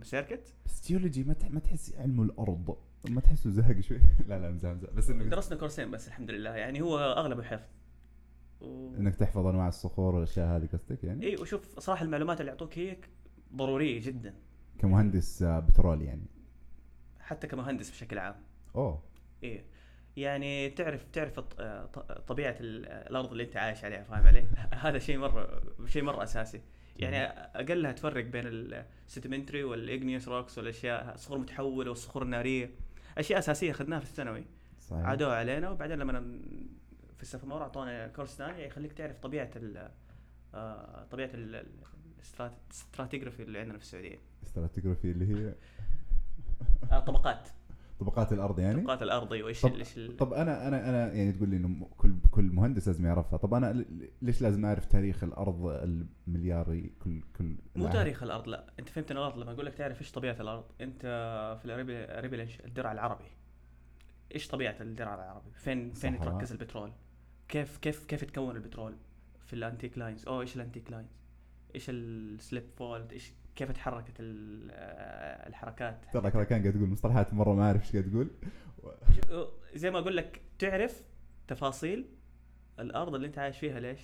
[0.03, 2.77] circuit بس جيولوجي ما ما تحس علم الأرض؟
[3.09, 6.51] ما تحسه زهق شوي؟ لا لا مزح بس انك درسنا كورسين بس الحمد لله.
[6.51, 7.63] يعني هو أغلبه حفظ.
[7.63, 7.78] و...
[8.63, 12.97] إنك تحفظ أنواع الصخور والأشياء هذه قصدك يعني؟ اي وشوف صراحة المعلومات اللي يعطوك هي
[13.55, 14.35] ضرورية جدا.
[14.79, 16.27] كمهندس آه، بترول يعني.
[17.21, 18.35] حتى كمهندس بشكل عام.
[18.75, 19.03] أوه.
[19.43, 19.65] إيه.
[20.17, 21.85] يعني تعرف تعرف آه،
[22.27, 24.45] طبيعة ال- الأرض اللي أنت عايش عليها فاهم علي؟
[24.85, 26.61] هذا شيء مرة شيء مرة أساسي.
[26.97, 32.71] يعني أقلها تفرق بين ال sedimentary وال igneous rocks والأشياء الصخور المتحوله والصخور الناريه
[33.19, 34.45] أشياء أساسية أخذناها في الثانوي.
[34.81, 35.07] صحيح.
[35.07, 36.41] عادوها علينا وبعدين لما
[37.19, 39.91] في ال sophomore اعطونا كورس ثاني يخليك تعرف طبيعة ال
[40.55, 41.67] آه، طبيعة ال- ال-
[42.19, 44.19] ال strat- ال stratigraphy اللي عندنا في السعودية.
[44.47, 45.55] stratigraphy اللي هي؟
[46.93, 47.49] آه، طبقات.
[48.01, 51.49] طبقات الأرض يعني؟ طبقات الأرض وايش طب- إيش ال- طب أنا أنا أنا يعني تقول
[51.49, 53.37] لي إنه كل كل مهندس لازم يعرفها.
[53.37, 53.85] طب أنا
[54.23, 55.67] ليش لازم أعرف تاريخ الأرض
[56.27, 58.73] الملياري كل كل مو العالم؟ تاريخ الأرض لا.
[58.79, 60.65] أنت فهمتني غلط لما أقول لك تعرف إيش طبيعة الأرض.
[60.81, 61.01] أنت
[61.59, 62.05] في ال Arabian
[62.65, 63.25] الدرع العربي.
[64.35, 66.15] إيش طبيعة الدرع العربي؟ فين فين.
[66.15, 66.93] يتركز البترول؟
[67.49, 68.97] كيف كيف كيف يتكون البترول
[69.47, 71.19] في ال anticlines اوه إيش ال anticlines
[71.75, 77.35] إيش ال slip fault إيش كيف تحركت آه، الحركات؟ ترى كذا كان قاعد تقول مصطلحات
[77.35, 78.31] مرة ما أعرف إيش قاعد تقول
[79.75, 81.03] زي ما أقول لك تعرف
[81.49, 82.07] تفاصيل
[82.79, 84.01] الأرض اللي أنت عايش فيها ليش؟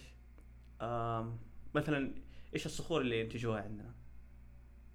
[1.74, 2.14] مثلا
[2.54, 3.92] إيش الصخور اللي ينتجوها عندنا؟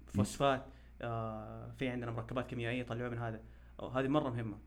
[0.06, 0.66] فوسفات
[1.02, 3.40] آه في عندنا مركبات كيميائية يطلعوها من هذا.
[3.94, 4.58] هذه مرة مهمة.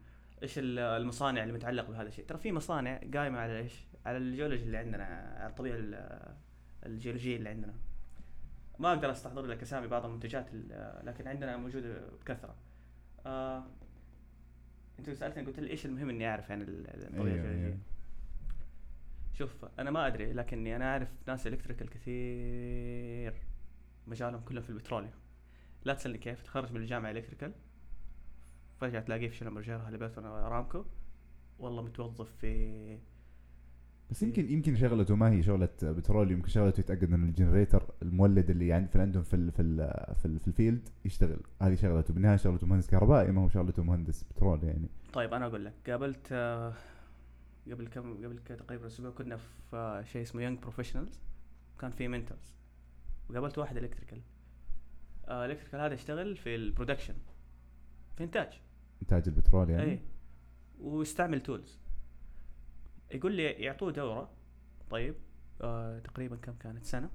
[0.44, 4.64] إيش ال- المصانع اللي متعلقة بهذا الشيء؟ ترى في مصانع قايمة على إيش؟ على الجيولوجي
[4.64, 5.04] اللي عندنا
[5.40, 6.36] على الطبيعه ال-
[6.86, 7.74] الجيولوجية اللي عندنا.
[8.80, 12.56] ما أقدر أستحضر لك اسامي بعض المنتجات ال- لكن عندنا موجودة بكثرة.
[13.26, 13.64] آه
[15.00, 17.78] أنت سألتني قلت لي إيش المهم إني أعرف عن ال- الطبيعه أيوة، الجيولوجية؟ أيوة.
[19.34, 23.34] شوف أنا ما أدري لكني أنا أعرف ناس electrical كثير
[24.08, 25.14] مجالهم كلهم في ال petroleum.
[25.86, 27.52] لا تسألني كيف تخرج من الجامعة electrical.
[28.82, 29.76] فجأة تلاقيه في شلمبرجير
[30.18, 30.86] أو ارامكو
[31.60, 32.98] والله متوظف في
[34.12, 38.50] بس يمكن يمكن شغلته ما هي شغلة بترول يمكن شغلته يتأكد إن ال generator المولد
[38.50, 39.78] اللي عند في عندهم في ال في ال
[40.16, 41.40] في, ال في ال field يشتغل.
[41.62, 42.14] هذه شغلته.
[42.14, 44.90] بالنهاية شغلته مهندس كهربائي ما هو شغلته مهندس بترول يعني.
[45.14, 46.74] طيب أنا أقول لك قابلت آه،
[47.72, 51.20] قبل كم قبل تقريبا أسبوع كنا في آه، شيء اسمه young professionals
[51.78, 52.56] وكان في mentors
[53.30, 54.22] وقابلت واحد electrical
[55.28, 57.14] آه electrical هذا يشتغل في ال production
[58.16, 58.62] في انتاج
[59.02, 60.00] انتاج البترول يعني؟ اي
[60.80, 61.80] ويستعمل tools
[63.12, 64.30] يقول لي يعطوه دورة.
[64.90, 65.16] طيب
[65.62, 67.10] آه تقريبا كم كانت؟ سنة.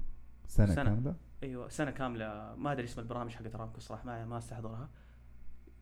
[0.46, 0.84] سنة, سنة.
[0.84, 2.54] كاملة؟ أيوه سنة كاملة.
[2.54, 4.90] ما أدري اسم البرامج حقت ارامكو صراحة ما ما استحضرها.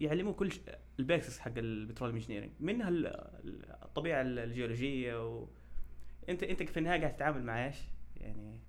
[0.00, 0.60] يعلموه كل ش...
[0.98, 5.48] ال basics حق ال petroleum engineering منها ال- ال- الطبيعة ال- الجيولوجية و...
[6.28, 7.76] انت أنت في النهاية قاعد تتعامل مع إيش؟
[8.16, 8.60] يعني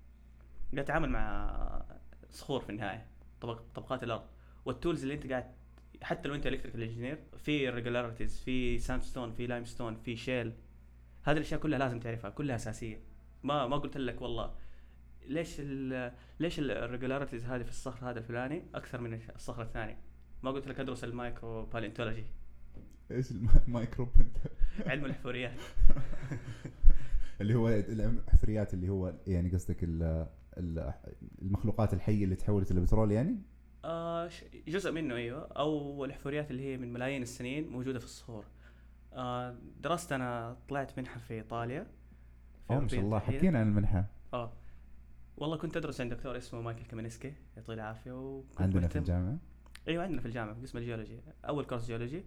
[0.72, 1.84] قاعد تتعامل مع
[2.30, 3.06] صخور في النهاية
[3.40, 4.26] طبق طبقات الأرض.
[4.64, 5.54] وال tools اللي أنت قاعد
[6.02, 10.52] حتى لو انت electrical engineer في irregularities في sandstone في limestone في shale
[11.22, 13.00] هذه الأشياء كلها لازم تعرفها كلها أساسية.
[13.42, 14.54] ما ما قلت لك والله.
[15.26, 19.96] ليش ال ليش ال irregularities هذه في الصخر هذا الفلاني أكثر من الصخر الثاني
[20.42, 22.24] ما قلت لك أدرس ال micropaleontology
[23.10, 24.08] إيش المايكرو
[24.86, 25.52] علم الحفريات
[27.40, 30.26] اللي هو الحفريات اللي هو يعني قصدك ال-
[30.58, 30.92] ال-
[31.42, 33.36] المخلوقات الحية اللي تحولت إلى بترول يعني؟
[33.88, 34.30] آه
[34.68, 35.46] جزء منه أيوه.
[35.46, 38.44] أو الحفريات اللي هي من ملايين السنين موجودة في الصخور.
[39.12, 41.86] آه درست أنا طلعت منحة في إيطاليا.
[42.70, 43.18] أوه ما شاء الله.
[43.18, 44.04] حكينا عن المنحة.
[44.34, 44.52] آه.
[45.36, 49.38] والله كنت أدرس عند دكتور اسمه مايكل كامينسكي يعطيه العافية وكنت عندنا في الجامعة.
[49.88, 51.20] أيوه عندنا في الجامعة في قسم الجيولوجي.
[51.44, 52.24] أول course geology.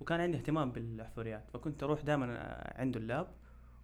[0.00, 3.26] وكان عندي اهتمام بالحفريات فكنت أروح دائما عنده ال lab.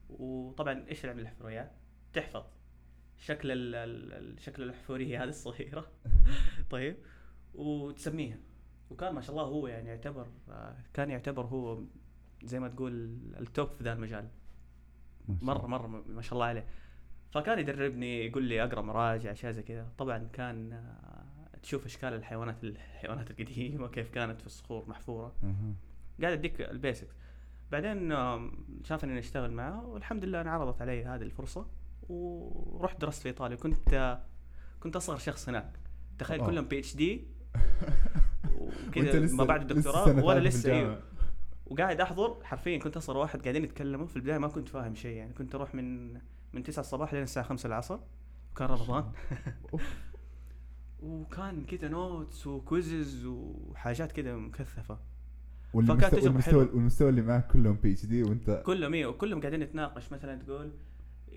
[0.08, 1.72] وطبعا إيش علم الحفريات؟
[2.12, 2.44] تحفظ.
[3.18, 5.86] شكل ال- ال- ال- شكل الحفورية هذه الصغيرة.
[6.70, 6.96] طيب.
[7.54, 8.38] وتسميها.
[8.90, 11.82] وكان ما شاء الله هو يعني يعتبر آه، كان يعتبر هو
[12.44, 14.28] زي ما تقول ال top في ذا المجال.
[15.28, 15.66] مرة.
[15.66, 16.66] مرة ما شاء الله عليه.
[17.30, 19.92] فكان يدربني يقول لي أقرأ مراجع اشياء زي كذا.
[19.98, 25.34] طبعا كان آه، تشوف أشكال الحيوانات الحيوانات القديمة كيف كانت في الصخور محفورة.
[26.20, 27.14] قاعد أديك ال basics
[27.72, 28.10] بعدين
[28.84, 31.66] شافني إني أشتغل معه والحمد لله انعرضت علي هذه الفرصة
[32.08, 33.56] ورحت درست في إيطاليا.
[33.56, 34.22] كنت آه،
[34.80, 35.72] كنت أصغر شخص هناك.
[36.18, 36.46] تخيل.
[36.46, 37.26] كلهم PhD
[38.58, 40.72] وانت كذا لسه ما بعد الدكتوراه ولا في لسه.
[40.72, 41.02] أيوه
[41.66, 45.32] وقاعد أحضر حرفيا كنت اصل واحد قاعدين يتكلموا في البداية ما كنت فاهم شيء يعني
[45.32, 46.14] كنت أروح من
[46.52, 47.98] من 9 الصباح لين الساعة 5 العصر
[48.52, 49.04] وكان رمضان.
[51.02, 54.98] وكان كذا notes و quizzes وحاجات كذا مكثفة
[55.74, 56.64] والمستوى, والمستوى.
[56.64, 60.72] والمستوى اللي معك كلهم PhD وانت كلهم أيوه كلهم قاعدين نتناقش مثلا تقول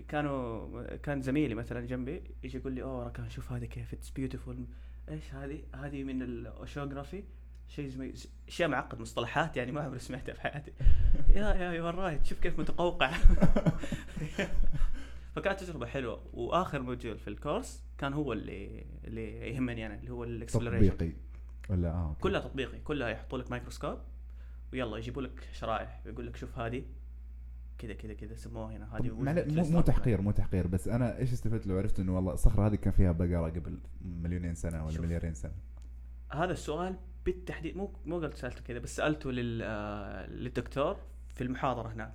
[0.08, 4.66] كانوا كان زميلي مثلا جنبي يجي يقول لي أوه ركان شوف هذه كيف it's beautiful
[5.08, 7.24] إيش هذه؟ هذه من ال oceanography
[7.68, 8.14] شيء زي
[8.48, 10.72] اشياء معقد مصطلحات يعني ما عمري سمعتها في حياتي.
[11.36, 12.26] yeah yeah you're right.
[12.26, 13.10] شوف كيف متقوقع.
[15.34, 16.22] فكانت تجربة حلوة.
[16.32, 20.90] وآخر module في ال course كان هو اللي اللي يهمني أنا اللي هو ال exploration
[20.90, 21.16] تطبيقي.
[21.68, 22.16] ولا آه.
[22.20, 22.78] كلها تطبيقي.
[22.78, 23.98] كلها يحطوا لك مايكروسكوب
[24.72, 26.02] ويلا يجيبوا لك شرائح.
[26.06, 26.84] ويقول لك شوف هذه.
[27.78, 29.22] كذا كذا كذا سموها هنا هذه مو,
[29.70, 29.80] مو.
[29.80, 33.12] تحقير مو تحقير بس أنا إيش استفدت لو عرفت إنه والله الصخرة هذه كان فيها
[33.12, 35.00] بقرة قبل مليونين سنة ولا.
[35.00, 35.52] مليارين سنة
[36.32, 40.96] هذا السؤال بالتحديد مو مو قلت سألته كذا بس سألته لل آه، للدكتور
[41.28, 42.14] في المحاضرة هناك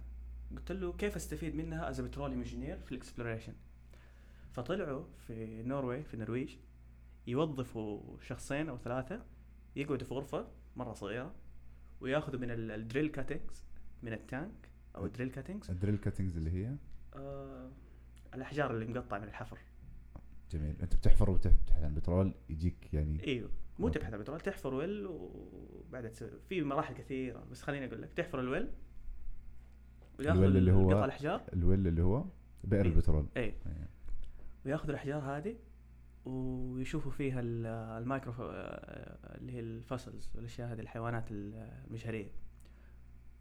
[0.55, 3.53] قلت له كيف أستفيد منها as petroleum engineer في ال exploration
[4.51, 6.55] فطلعوا في Norway في النرويج
[7.27, 9.21] يوظفوا شخصين أو ثلاثة
[9.75, 11.35] يقعدوا في غرفة مرة صغيرة
[12.01, 13.63] وياخذوا من ال- ال drill cuttings
[14.03, 16.75] من ال tank أو ال drill cuttings ال drill cuttings اللي هي؟
[17.15, 17.69] آه
[18.33, 19.57] الأحجار اللي مقطعة من الحفر.
[20.51, 20.75] جميل.
[20.81, 23.49] أنت بتحفر وتبحث عن بترول يجيك يعني إيوه.
[23.79, 23.89] مو.
[23.89, 27.43] تبحث عن بترول تحفر well وبعدها تسوي في مراحل كثيرة.
[27.51, 28.69] بس خليني أقول لك تحفر ال well
[30.19, 32.25] وياخذوا ال well اللي هو- قطع الأحجار؟ ال well اللي هو
[32.63, 32.91] بئر إيه.
[32.91, 33.25] البترول.
[33.37, 33.55] اي إيه.
[34.65, 35.55] وياخذوا الأحجار هذه
[36.25, 37.65] ويشوفوا فيها ال-
[38.01, 42.31] المايكرو اللي هي ال fossils والاشياء هذه الحيوانات المجهرية.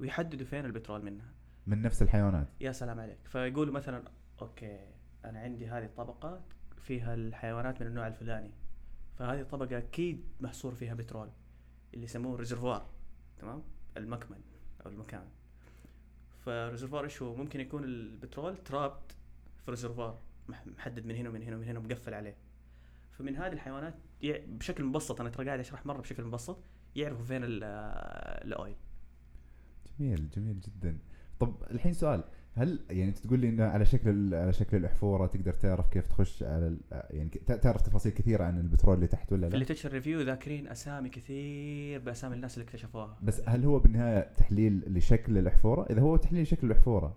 [0.00, 1.32] ويحددوا فين البترول منها.
[1.66, 2.48] من نفس الحيوانات.
[2.61, 3.18] يا سلام عليك.
[3.24, 4.02] فيقولوا مثلا
[4.42, 4.78] okay
[5.24, 6.40] أنا عندي هذه الطبقة
[6.76, 8.50] فيها الحيوانات من النوع الفلاني.
[9.18, 11.30] فهذه الطبقة أكيد محصور فيها بترول
[11.94, 12.87] اللي يسموه reservoir
[13.38, 13.62] تمام؟
[13.96, 14.40] المكمن
[14.87, 15.24] أو المكان.
[16.44, 19.16] فال reservoir إيش هو؟ ممكن يكون البترول trapped
[19.64, 22.37] في reservoir مح- محدد من هنا ومن هنا ومن هنا ومقفل عليه.
[23.11, 26.58] فمن هذه الحيوانات بشكل مبسط أنا ترى قاعد أشرح مرة بشكل مبسط
[26.96, 27.64] يعرفوا فين ال-
[28.44, 28.76] ال oil.
[29.98, 30.98] جميل جميل جدا.
[31.40, 35.52] طب الحين سؤال هل يعني انت تقول لي إنه على شكل على شكل الأحفورة تقدر
[35.52, 36.76] تعرف كيف تخش على
[37.11, 37.28] يعني
[37.62, 41.08] تعرف تفاصيل كثيرة عن البترول اللي تحت ولا في لا؟ ال literature review ذاكرين أسامي
[41.08, 43.18] كثير بأسامي الناس اللي اكتشفوها.
[43.22, 47.16] بس هل هو بالنهاية تحليل لشكل الأحفورة؟ إذا هو تحليل لشكل الأحفورة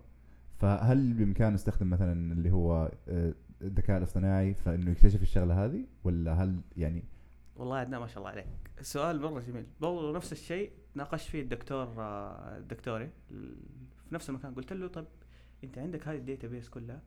[0.58, 6.60] فهل بإمكانه يستخدم مثلا اللي هو آه، الذكاء الاصطناعي فانه يكتشف الشغلة هذه؟ ولا هل
[6.76, 7.04] يعني؟
[7.56, 8.46] والله عدنان ما شاء الله عليك.
[8.80, 9.66] السؤال مرة جميل.
[9.80, 13.56] برضو نفس الشيء ناقشت فيه الدكتور آه، الدكتوري ال-
[14.08, 15.06] في نفس المكان قلت له طب
[15.64, 17.02] أنت عندك هذه ال database كلها؟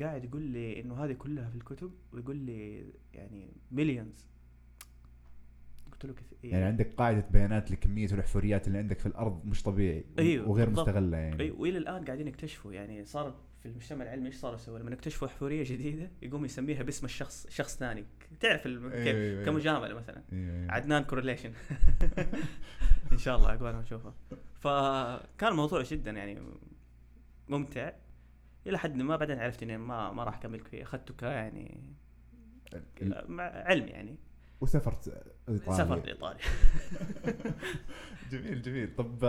[0.00, 2.84] قاعد يقول لي إنه هذه كلها في الكتب ويقول لي
[3.14, 4.26] يعني millions
[5.92, 10.04] قلت له كثير يعني عندك قاعدة بيانات لكمية الاحفوريات اللي عندك في الأرض مش طبيعي
[10.18, 10.88] أيوه، وغير بالضبط.
[10.88, 11.42] مستغلة يعني.
[11.42, 15.28] اي وإلى الآن قاعدين يكتشفوا يعني صار في المجتمع العلمي إيش صاروا يسووا لما يكتشفوا
[15.28, 18.04] احفوريه جديدة يقوم يسميها باسم الشخص شخص ثاني.
[18.40, 18.84] تعرف الم...
[18.92, 19.44] أيوه، كيف؟ أيوه، أيوه.
[19.44, 20.22] كمجاملة مثلا.
[20.72, 21.52] عدنان كورليشن
[23.12, 24.12] إن شاء الله عقبال ما نشوفه
[24.60, 26.38] فكان الموضوع جدا يعني
[27.48, 27.92] ممتع.
[28.66, 31.94] إلى حد ما بعدين عرفت إني ما ما راح أكمل فيه أخذته ك يعني
[33.40, 34.16] علم يعني.
[34.60, 35.08] وسافرت
[35.48, 35.76] إيطاليا.
[35.78, 36.38] سافرت لايطاليا
[38.32, 38.94] جميل جميل.
[38.96, 39.24] طب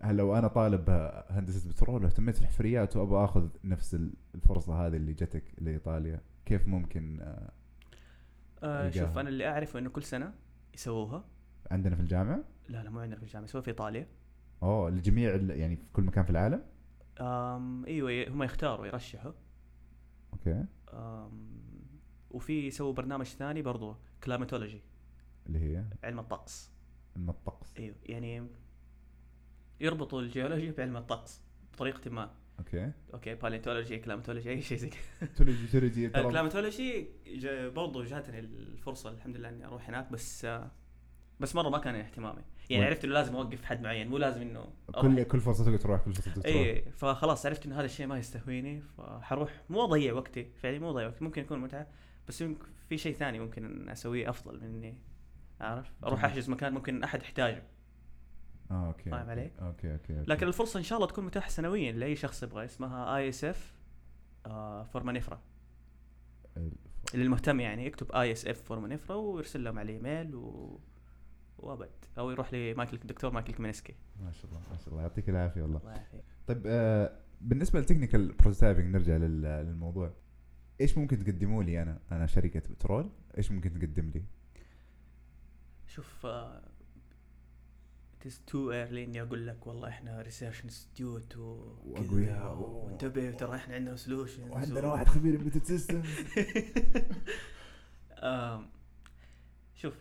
[0.00, 0.90] هل لو أنا طالب
[1.30, 6.66] هندسة بترول واهتميت في الحفريات وأبغى أخذ نفس ال- الفرصة هذه اللي جتك لإيطاليا كيف
[6.68, 7.20] ممكن
[8.62, 9.18] آه، شوف.
[9.18, 10.34] أنا اللي أعرفه إنه كل سنة
[10.74, 11.24] يسووها.
[11.70, 14.08] عندنا في الجامعة؟ لا لا مو عندنا في الجامعة يسووها في إيطاليا.
[14.62, 16.64] أوه لجميع يعني في كل مكان في العالم؟
[17.20, 19.32] آم إيوه هم يختاروا يرشحوا.
[20.32, 20.64] أوكي.
[20.92, 21.62] آم
[22.30, 24.82] وفي يسووا برنامج ثاني برضو climatology
[25.46, 26.70] اللي هي؟ علم الطقس.
[27.16, 27.76] علم الطقس.
[27.78, 28.46] إيوه يعني
[29.80, 32.30] يربطوا الجيولوجيا بعلم الطقس بطريقة ما.
[32.66, 32.92] okay.
[33.14, 35.28] okay paleontology climatology أي شيء زي كذا.
[35.36, 35.66] tology
[36.48, 40.46] tology جا- برضو جاتني الفرصة الحمد لله إني أروح هناك بس
[41.40, 42.42] بس مرة ما كان اهتمامي.
[42.70, 46.00] يعني؟ عرفت إنه لازم أوقف حد معين مو لازم إنه كل كل فرصه تقدر تروح
[46.00, 46.56] كل فرصه تقدر تروح.
[46.56, 49.62] اي فخلاص عرفت إنه هذا الشيء ما يستهويني فحروح.
[49.70, 51.86] مو اضيع وقتي فعليا مو اضيع وقتي ممكن يكون متعة
[52.28, 52.44] بس
[52.88, 54.98] في شيء ثاني ممكن أسويه أفضل من إني
[55.60, 56.24] عارف؟ أروح.
[56.24, 57.62] أحجز مكان ممكن أحد يحتاجه.
[58.72, 59.30] آه okay فاهم okay.
[59.30, 60.30] علي؟ okay okay, okay.
[60.30, 63.72] لكن الفرصة إن شاء الله تكون متاحة سنويا لأي شخص يبغى اسمها ISF
[64.92, 65.40] foraminifera
[66.56, 66.72] ال-
[67.14, 70.80] اللي المهتم يعني يكتب ISF foraminifera ويرسل لهم على إيميل و...
[71.58, 71.90] وأبد.
[72.18, 73.94] أو يروح لمايكل الدكتور مايكل كمينسكي.
[74.20, 75.02] ما شاء الله ما شاء الله.
[75.02, 75.78] يعطيك العافية والله.
[75.78, 76.20] الله يعافيك.
[76.46, 80.12] طيب آه بالنسبة لل technical prototyping نرجع لل- للموضوع.
[80.80, 83.10] إيش ممكن تقدموا لي أنا؟ أنا شركة بترول.
[83.38, 84.24] إيش ممكن تقدم لي؟
[85.86, 86.62] شوف آه
[88.26, 93.74] is too early إني أقول لك والله إحنا research institute وأقوياء و- وانتبه ترى إحنا
[93.74, 96.02] عندنا solution وعندنا واحد خبير embedded system
[99.74, 99.94] شوف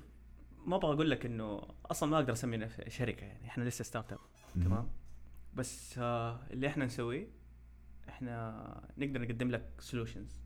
[0.65, 4.19] ما أبغى أقول لك إنه أصلا ما أقدر أسمي شركة يعني إحنا لسه startup
[4.63, 4.89] تمام؟
[5.53, 7.27] بس آه اللي إحنا نسويه
[8.09, 10.39] إحنا نقدر نقدم لك solutions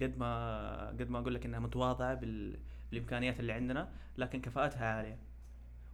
[0.00, 2.58] قد ما قد ما أقول لك إنها متواضعة بال...
[2.90, 5.18] بالإمكانيات اللي عندنا لكن كفاءتها عالية.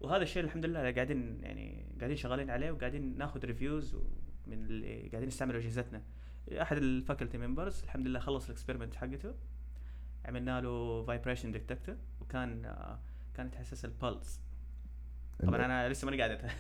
[0.03, 3.97] وهذا الشيء الحمد لله قاعدين يعني قاعدين شغالين عليه وقاعدين ناخذ reviews
[4.47, 6.03] من اللي قاعدين يستعملوا أجهزتنا.
[6.53, 9.35] أحد ال faculty members الحمد لله خلص ال experiment حقته.
[10.25, 12.63] عملنا له vibration detector وكان
[13.35, 14.41] كان يتحسس ال pulse
[15.43, 16.51] طبعا أنا لسه ماني قاعد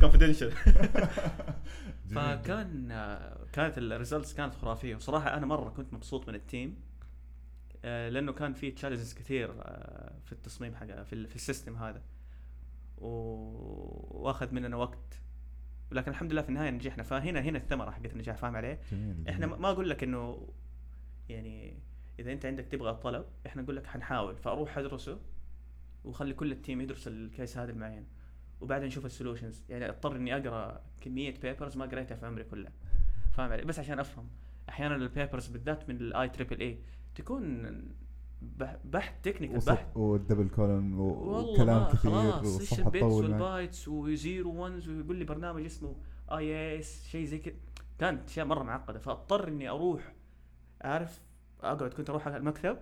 [0.00, 0.52] confidential
[2.14, 2.88] فكان
[3.52, 4.96] كانت ال results كانت خرافية.
[4.96, 6.76] وصراحة أنا مرة كنت مبسوط من ال team
[7.84, 11.76] آه، لأنه كان في challenges كثير آه، في التصميم حق في, ال- في ال system
[11.76, 12.02] هذا.
[12.98, 15.22] وأخذ مننا وقت.
[15.92, 17.02] ولكن الحمد لله في النهاية نجحنا.
[17.02, 19.46] فهنا هنا الثمرة حقت النجاح فاهم علي؟ جميل إحنا.
[19.46, 20.48] ما أقول لك إنه
[21.28, 21.78] يعني
[22.18, 24.36] إذا أنت عندك تبغى الطلب إحنا نقول لك حنحاول.
[24.36, 25.20] فأروح أدرسه
[26.04, 28.06] وخلي كل ال team يدرس ال case هذا المعين.
[28.60, 29.64] وبعدين نشوف ال solutions.
[29.68, 32.70] يعني أضطر إني أقرأ كمية papers ما قريتها في عمري كله.
[33.32, 34.28] فاهم علي؟ بس عشان أفهم.
[34.68, 36.78] أحيانا ال papers بالذات من ال IEEE
[37.14, 37.72] تكون
[38.84, 43.40] بحث technical بحث والدبل والله وكلام كثير خلاص إيش والصفحه ال bits تطول معك.
[43.40, 45.94] وال bytes و zero و ones ويقول لي برنامج اسمه
[46.32, 47.54] IS شيء زي كذا.
[47.98, 50.12] كانت اشياء مرة معقدة فاضطر إني أروح
[50.80, 51.20] عارف
[51.60, 52.76] أقعد كنت أروح على المكتب.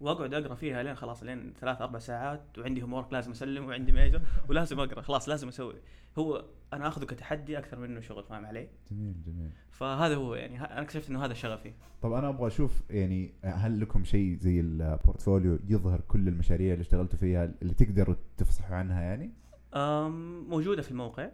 [0.00, 4.22] واقعد أقرأ فيها لين خلاص لين ثلاث أربع ساعات وعندي homework لازم أسلم وعندي major
[4.48, 5.74] ولازم أقرأ خلاص لازم أسوي
[6.18, 10.82] هو أنا آخذه كتحدي أكثر منه شغل فاهم علي؟ جميل جميل فهذا هو يعني أنا
[10.82, 15.58] اكتشفت إنه هذا شغفي طب أنا أبغى أشوف يعني هل لكم شيء زي ال portfolio
[15.68, 19.30] يظهر كل المشاريع اللي اشتغلتوا فيها اللي تقدروا تفصحوا عنها يعني؟
[19.74, 21.30] أم موجودة في الموقع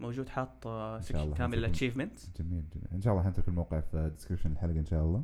[0.00, 0.64] موجود حاط
[1.02, 1.58] section كامل.
[1.58, 5.22] ال achievement جميل جميل إن شاء الله حنترك الموقع في description الحلقة إن شاء الله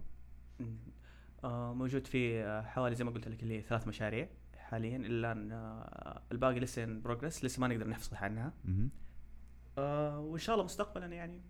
[1.45, 6.61] موجود في آه، حوالي زي ما قلت لك اللي ثلاث مشاريع حاليا إلا آه، الباقي
[6.61, 8.53] لسه in progress لسه ما نقدر نفصح عنها.
[9.79, 11.41] آه، وإن شاء الله مستقبلا يعني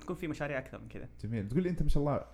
[0.00, 1.08] تكون في مشاريع أكثر من كذا.
[1.20, 1.48] جميل.
[1.48, 2.24] تقول لي أنت ما شاء الله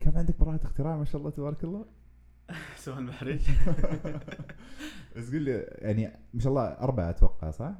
[0.00, 1.86] كم عندك براءة اختراع ما شاء الله تبارك الله؟
[2.84, 3.40] سؤال محرج.
[5.16, 7.74] بس قول لي يعني ما شاء الله أربعة أتوقع صح؟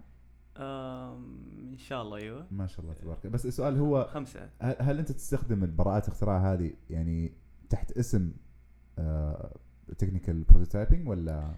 [0.56, 2.46] إن شاء الله أيوه.
[2.50, 3.26] ما شاء الله تبارك.
[3.26, 4.50] بس السؤال هو خمسة.
[4.60, 7.32] هل, هل أنت تستخدم البراءات الاختراع هذه يعني
[7.70, 8.32] تحت اسم
[9.98, 11.54] Technical Prototyping ولا؟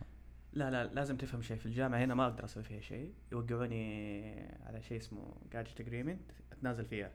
[0.52, 1.56] لا لا لازم تفهم شيء.
[1.56, 3.14] في الجامعة هنا ما أقدر أسوي فيها شيء.
[3.32, 4.22] يوقعوني
[4.62, 7.10] على شيء اسمه gadget agreement أتنازل فيها.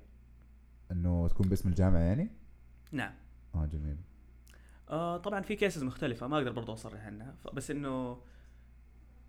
[0.92, 2.30] إنه تكون باسم الجامعة يعني؟
[2.92, 3.14] نعم.
[3.56, 3.98] آه جميل.
[4.90, 7.36] آه طبعا في cases مختلفة ما أقدر برضو أصرح عنها.
[7.54, 8.22] بس إنه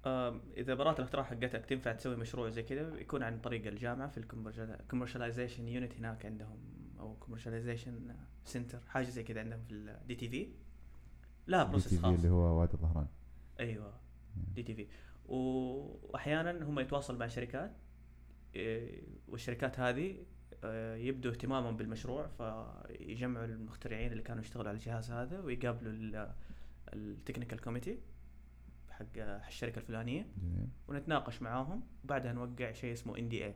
[0.06, 4.18] آه إذا براءة الاختراع حقتك تنفع تسوي مشروع زي كذا يكون عن طريق الجامعة في
[4.18, 6.58] ال commercialization unit هناك عندهم.
[7.00, 10.48] أو commercialization center حاجة زي كذا عندهم في ال DTV
[11.46, 12.14] لا process خاص.
[12.16, 13.06] اللي هو وادي الظهران.
[13.60, 13.92] أيوه.
[14.54, 14.86] DTV
[15.28, 17.72] واحيانا هم يتواصلوا مع شركات
[18.54, 20.24] إيه، والشركات هذه
[20.64, 26.26] آه، يبدوا اهتمامهم بالمشروع فيجمعوا المخترعين اللي كانوا يشتغلوا على الجهاز هذا ويقابلوا
[26.92, 27.98] ال technical committee
[28.90, 30.26] حق الشركة الفلانية.
[30.42, 30.68] جميل.
[30.88, 31.82] ونتناقش معاهم.
[32.04, 33.54] وبعدها نوقع شيء اسمه NDA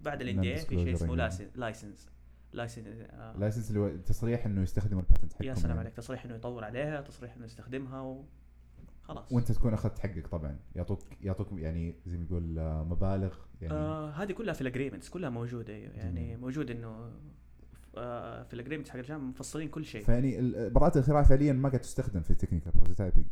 [0.00, 1.58] بعد ال NDA في شيء اسمه agreement.
[1.58, 2.08] license
[2.52, 2.86] license
[3.38, 5.80] license اللي هو تصريح إنه يستخدموا ال patent حقكم يا سلام يعني.
[5.80, 11.00] عليك تصريح إنه يطور عليها تصريح إنه يستخدمها وخلاص وأنت تكون أخذت حقك طبعا يعطوك
[11.20, 15.30] يعطوك يعني زي ما يقول آه، مبالغ يعني آه هذه كلها في ال agreements كلها
[15.30, 15.72] موجودة.
[15.72, 16.40] يعني جميل.
[16.40, 17.10] موجود إنه
[17.96, 21.80] آه في ال agreements حق الجامعة مفصلين كل شيء فيعني براءة الاختراع فعليا ما قاعد
[21.80, 23.26] تستخدم في ال Technical Prototyping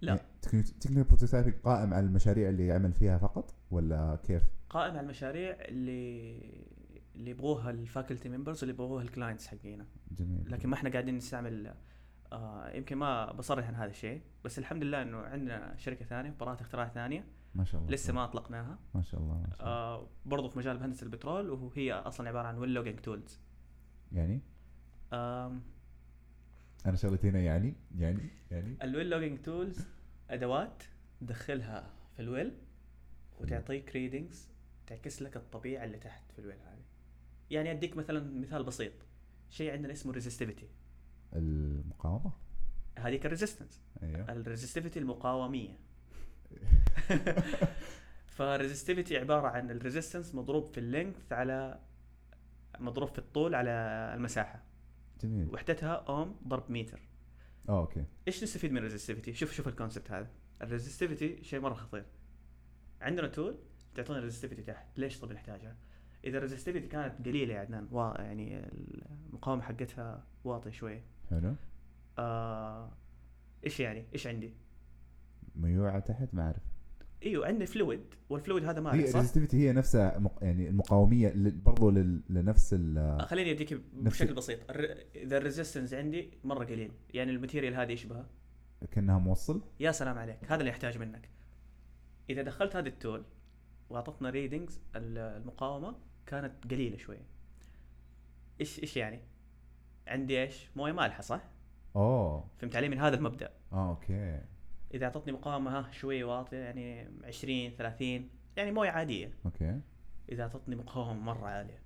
[0.00, 5.56] لا Technical Prototyping قائم على المشاريع اللي يعمل فيها فقط ولا كيف؟ قائم على المشاريع
[5.60, 6.40] اللي
[7.16, 9.86] اللي يبغوها ال faculty members واللي يبغوها ال clients حقينا.
[10.10, 10.50] جميل.
[10.50, 11.74] لكن ما إحنا قاعدين نستعمل
[12.32, 16.60] آه يمكن ما بصرح عن هذا الشيء بس الحمد لله إنه عندنا شركة ثانية براءة
[16.60, 17.24] اختراع ثانية.
[17.54, 17.92] ما شاء الله.
[17.92, 18.78] لسه ما أطلقناها.
[18.94, 19.72] ما شاء الله, ما شاء الله.
[19.72, 23.40] آه برضو في مجال هندسه البترول وهي أصلا عبارة عن well logging tools
[24.12, 24.40] يعني؟
[25.12, 25.62] آم
[26.86, 28.76] أنا شغلتي هنا يعني يعني يعني.
[28.82, 29.88] ال well logging tools
[30.30, 30.82] أدوات
[31.20, 32.52] تدخلها في ال well
[33.40, 34.48] وتعطيك readings
[34.86, 36.58] تعكس لك الطبيعة اللي تحت في ال well.
[36.58, 36.73] هذه
[37.50, 38.92] يعني أديك مثلا مثال بسيط.
[39.50, 40.68] شيء عندنا اسمه resistivity
[41.32, 42.32] المقاومة؟
[42.98, 44.32] هذيك ال resistance أيوه.
[44.32, 45.78] ال resistivity المقاومية.
[48.36, 51.80] فال resistivity عبارة عن ال resistance مضروب في ال length على
[52.78, 53.70] مضروب في الطول على
[54.14, 54.62] المساحة.
[55.22, 55.54] جميل.
[55.54, 57.00] وحدتها اوم ضرب متر.
[57.68, 58.04] آه أوكي.
[58.28, 60.30] إيش نستفيد من ال resistivity؟ شوف شوف ال concept هذا.
[60.62, 62.04] ال resistivity شيء مرة خطير.
[63.00, 63.58] عندنا tool
[63.94, 64.98] تعطينا ال resistivity تحت.
[64.98, 65.76] ليش طب نحتاجها؟
[66.24, 68.70] إذا ال resistivity كانت قليلة يا عدنان وا يعني
[69.30, 71.02] المقاومة حقتها واطية شوية.
[71.30, 71.54] حلو.
[72.18, 72.92] آه
[73.64, 74.52] إيش يعني؟ إيش عندي؟
[75.56, 76.62] موية تحت؟ ما أعرف.
[77.22, 78.00] إيوه عندي fluid
[78.30, 80.38] وال fluid هذا هي مالح صح؟ ال resistivity هي نفسها مق...
[80.42, 82.20] يعني المقاومية لل...
[82.30, 84.70] لنفس ال آه، خليني أديك نفس- بشكل بسيط.
[84.70, 86.92] الر- إذا ال resistance عندي مرة قليل.
[87.14, 88.26] يعني ال material هذه يشبهها
[88.90, 89.62] كأنها موصل.
[89.80, 91.28] يا سلام عليك هذا اللي يحتاج منك.
[92.30, 93.24] إذا دخلت هذا ال tool
[93.90, 95.94] واعطتنا readings المقاومة
[96.26, 97.26] كانت قليلة شوية
[98.60, 99.20] إيش إيش يعني؟
[100.08, 101.40] عندي إيش؟ موية مالحة صح؟
[101.96, 102.44] أوه.
[102.58, 103.50] فهمت علي؟ من هذا المبدأ.
[103.72, 104.40] آه okay.
[104.94, 109.32] إذا أعطتني مقاومة ها شوية واطية يعني 20 30 يعني موية عادية.
[109.44, 109.80] okay.
[110.32, 111.82] إذا أعطتني مقاومة مرة عالية.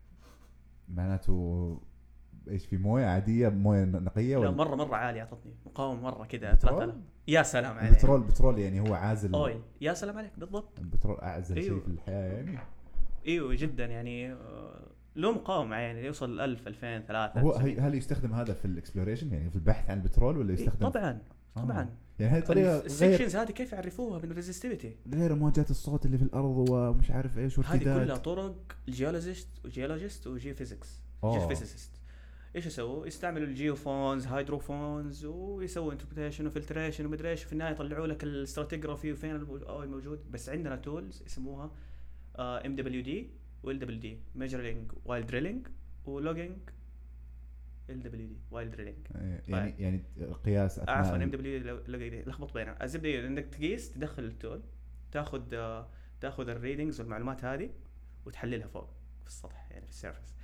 [0.89, 1.80] معناته
[2.49, 6.53] إيش في موية عادية موية نقية لا ولا؟ مره مرة عالية أعطتني مقاومة مرة كذا
[6.55, 6.95] بترول؟ 3000
[7.28, 7.91] يا سلام عليك.
[7.91, 9.34] البترول بترول يعني هو عازل.
[9.35, 9.62] oil.
[9.80, 10.78] يا سلام عليك بالضبط.
[10.80, 11.80] البترول أعزل شيء أيوه.
[11.80, 12.59] في الحياة يعني.
[13.29, 18.55] إيوه جدا يعني آه، له مقاومه يعني يوصل 1000 2000 3 هو هل يستخدم هذا
[18.55, 21.18] في ال exploration؟ يعني في البحث عن البترول ولا يستخدم؟ إيه، طبعا
[21.57, 21.61] آه.
[21.61, 21.91] طبعا.
[22.18, 26.18] يعني هذه طريقة ال sections هذه كيف يعرفوها من ال resistivity غير موجات الصوت اللي
[26.18, 28.05] في الأرض ومش عارف إيش هذه وارتداد.
[28.05, 31.39] كلها طرق ال geologist و geologist و geophysics أوه.
[31.39, 31.91] geophysicist
[32.57, 37.45] إيش يسووا؟ يستعملوا ال geophones hydrophones ويسووا interpretation و filtration ومدري إيش.
[37.45, 41.70] وفي النهاية يطلعوا لك ال stratigraphy وفين ال oil موجود بس عندنا tools يسموها
[42.39, 43.31] MWD و
[43.62, 45.66] LWD measuring while drilling
[46.05, 46.57] و logging
[47.91, 49.07] LWD while drilling
[49.49, 50.03] يعني يعني
[50.45, 51.61] قياس عفوا M W
[52.26, 52.76] لخبط بينهم.
[52.82, 54.62] الزبده انك تقيس تدخل ال tool
[55.12, 55.89] تاخذ آه،
[56.20, 57.70] تاخذ ال readings والمعلومات هذه
[58.26, 58.91] وتحللها فوق
[59.22, 60.35] في السطح يعني في ال surface.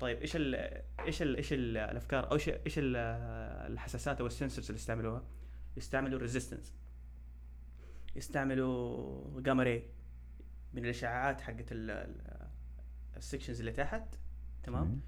[0.00, 0.54] طيب إيش ال
[1.06, 2.96] إيش ال إيش ال الأفكار أو إيش إيش ال-
[3.72, 5.22] الحساسات أو ال sensors اللي يستعملوها؟
[5.76, 6.74] يستعملوا resistance
[8.16, 9.82] يستعملوا gamma ray
[10.74, 11.66] من الاشعاعات حقت
[13.16, 14.02] ال sections اللي تحت
[14.62, 15.00] تمام؟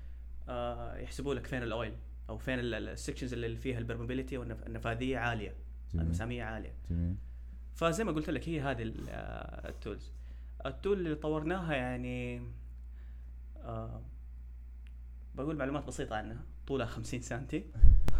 [0.48, 1.96] آه يحسبوا لك فين ال oil
[2.28, 5.54] أو فين ال sections اللي فيها ال permeability والنفاذيه عالية
[5.92, 6.04] جميل.
[6.06, 6.74] المساميه عالية.
[6.90, 7.14] جميل
[7.74, 10.12] فزي ما قلت لك هي هذه ال- آه، ال tools
[10.66, 12.42] ال tool اللي طورناها يعني
[13.56, 14.02] آه
[15.34, 16.42] بقول معلومات بسيطة عنها.
[16.66, 17.64] طولها 50 سنتي.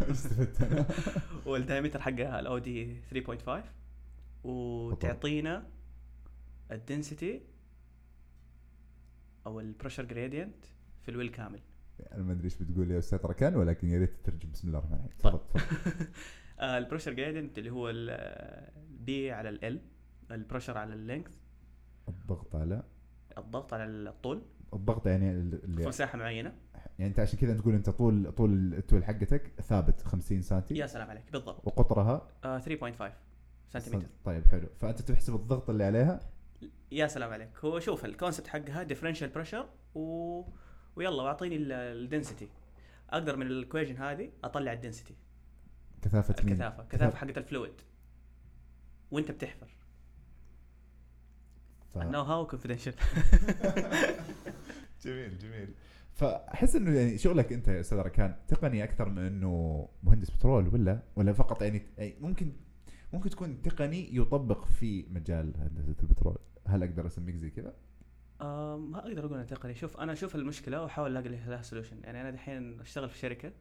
[1.45, 3.49] وال diameter حقها ال OD 3.5
[4.43, 5.63] وتعطينا
[6.71, 7.41] ال density
[9.47, 10.65] أو ال pressure gradient
[11.01, 11.59] في ال well كامل.
[12.11, 14.51] أنا ما أدري إيش بتقول يا أستاذ ركان ولكن يا ريت تترجم.
[14.51, 15.17] بسم الله الرحمن الرحيم.
[15.23, 15.39] طيب.
[16.59, 19.81] آه البريشر جريدينت اللي هو البي على ال
[20.31, 21.37] البريشر على اللينث
[22.07, 22.83] الضغط على؟
[23.37, 24.41] الضغط على الطول
[24.73, 26.53] الضغط يعني ال- في اللي مساحة معينة.
[26.99, 30.87] يعني أنت عشان كذا تقول أنت طول طول ال tool حقتك ثابت 50 سم يا
[30.87, 31.31] سلام عليك.
[31.31, 31.67] بالضبط.
[31.67, 33.11] وقطرها؟ آه 3.5
[33.69, 34.67] سنتيمتر طيب حلو.
[34.79, 36.19] فأنت تحسب الضغط اللي عليها؟
[36.91, 37.57] يا سلام عليك.
[37.65, 40.43] هو شوف ال concept حقها differential pressure و...
[40.95, 42.49] ويلا واعطيني ال density
[43.09, 45.15] أقدر من ال equation هذه أطلع ال density
[46.01, 46.83] كثافة مين؟ الكثافة.
[46.83, 47.17] كثافة.
[47.17, 47.73] حقت ال fluid
[49.11, 49.67] وأنت بتحفر.
[51.93, 51.97] ف...
[51.97, 52.93] ال know-how confidential
[55.01, 55.73] جميل جميل.
[56.13, 61.03] فأحس إنه يعني شغلك أنت يا أستاذ ركان تقني أكثر من إنه مهندس بترول ولا؟
[61.15, 62.53] ولا فقط يعني يعني ممكن
[63.13, 66.37] ممكن تكون تقني يطبق في مجال هندسة البترول؟
[66.67, 67.73] هل أقدر أسميك زي كذا؟
[68.41, 72.21] آه ما أقدر أقول انها تقني شوف أنا أشوف المشكلة وأحاول ألاقي لها solution يعني
[72.21, 73.51] أنا دحين أشتغل في شركة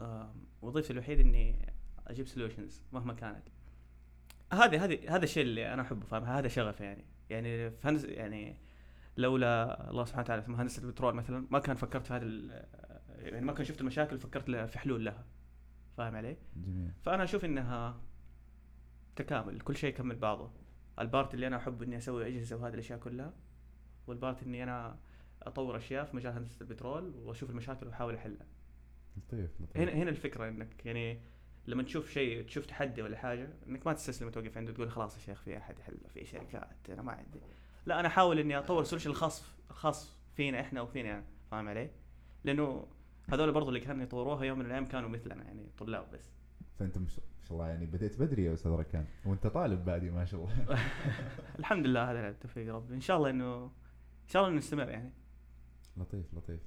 [0.00, 1.72] آه وظيفتي الوحيد إني
[2.06, 3.48] أجيب solutions مهما كانت.
[4.52, 7.04] هذه هذه هذا الشيء اللي أنا أحبه فاهم هذا شغفي يعني.
[7.30, 8.56] يعني في هندسه يعني
[9.16, 12.26] لولا الله سبحانه وتعالى في مهندسة البترول مثلا ما كان فكرت في هذا
[13.08, 15.24] يعني ما كان شفت المشاكل فكرت في حلول لها.
[15.96, 16.92] فاهم علي؟ جميل.
[17.02, 18.00] فأنا أشوف إنها
[19.16, 20.50] تكامل كل شيء يكمل بعضه.
[21.00, 23.32] ال part اللي أنا أحب إني أسوي اجهزه وهذه الأشياء كلها
[24.06, 24.98] وال part إني أنا
[25.42, 28.46] أطور أشياء في مجال هندسة البترول وأشوف المشاكل وأحاول أحلها
[29.16, 31.20] لطيف لطيف هنا هنا الفكرة إنك يعني
[31.66, 35.20] لما تشوف شيء تشوف تحدي ولا حاجة إنك ما تستسلم وتوقف عنده تقول خلاص يا
[35.20, 37.40] شيخ في أحد يحل في شركات أنا ما عندي
[37.86, 41.24] لا أنا أحاول إني أطور solution الخاص الخاص فينا إحنا وفينا أنا.
[41.50, 41.90] فاهم علي؟
[42.44, 42.86] لأنه
[43.28, 46.39] هذول برضو اللي كانوا يطوروها يوم من الأيام كانوا مثلنا يعني طلاب بس
[46.80, 50.44] فأنت ما شاء الله يعني بديت بدري يا أستاذ ركان وأنت طالب بادي ما شاء
[50.44, 50.78] الله.
[51.58, 53.64] الحمد لله هذا التوفيق ربي إن شاء الله انه
[54.24, 55.12] إن شاء الله نستمر يعني.
[55.96, 56.60] لطيف لطيف.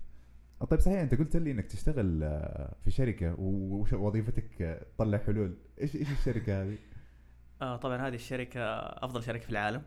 [0.69, 5.57] طيب صحيح أنت قلت لي إنك تشتغل آه، في شركة ووظيفتك آه، تطلع حلول.
[5.81, 6.77] إيش إيش الشركة هذه؟
[7.61, 9.81] آه طبعا هذه الشركة أفضل شركة في العالم.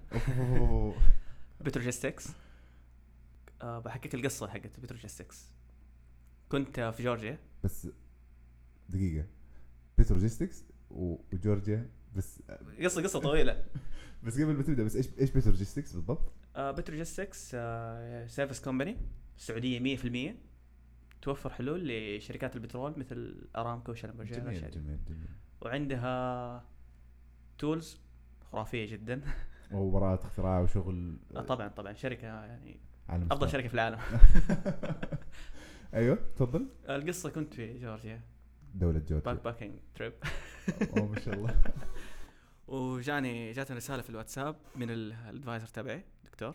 [1.60, 2.28] بتروجيستكس
[3.62, 5.52] آه بحكيك القصة حقت بتروجيستكس
[6.48, 7.38] كنت في جورجيا.
[7.64, 7.88] بس
[8.88, 9.35] دقيقة.
[9.98, 12.42] بتروجيستكس و- وجورجيا بس
[12.82, 13.64] قصه قصة طويلة.
[14.24, 18.96] بس قبل ما تبدأ بس إيش إيش بتروجيستكس بالضبط؟ آه بتروجيستكس آه service company
[19.36, 20.34] السعودية 100%
[21.22, 24.70] توفر حلول لشركات البترول مثل أرامكو وشلمبرجي جميل.
[24.70, 25.28] جميل جميل.
[25.62, 26.64] وعندها
[27.58, 28.00] tools
[28.52, 29.20] خرافية جدا.
[29.72, 32.76] وبراءة اختراع وشغل آه طبعا طبعا شركة يعني
[33.08, 33.48] أفضل.
[33.50, 33.98] شركة في العالم.
[35.94, 36.66] أيوه تفضل.
[36.88, 38.20] القصة كنت في جورجيا.
[38.78, 40.12] دولة back جورجيا packing trip.
[40.96, 41.60] أوه ما شاء الله.
[42.68, 46.54] وجاني جاتني رسالة في الواتساب من ال- ال advisor تبعي دكتور.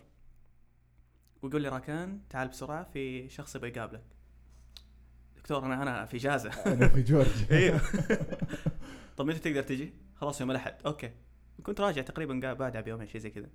[1.42, 4.02] ويقول لي راكان تعال بسرعة في شخص يبغى يقابلك.
[5.36, 6.50] دكتور أنا أنا في إجازة.
[6.72, 7.46] أنا في جورجيا.
[7.56, 7.80] أيوه
[9.16, 10.74] طب متى تقدر تجي؟ خلاص يوم الأحد.
[10.86, 11.10] أوكي.
[11.62, 13.48] كنت راجع تقريبا بعدها بيومين شيء زي كذا.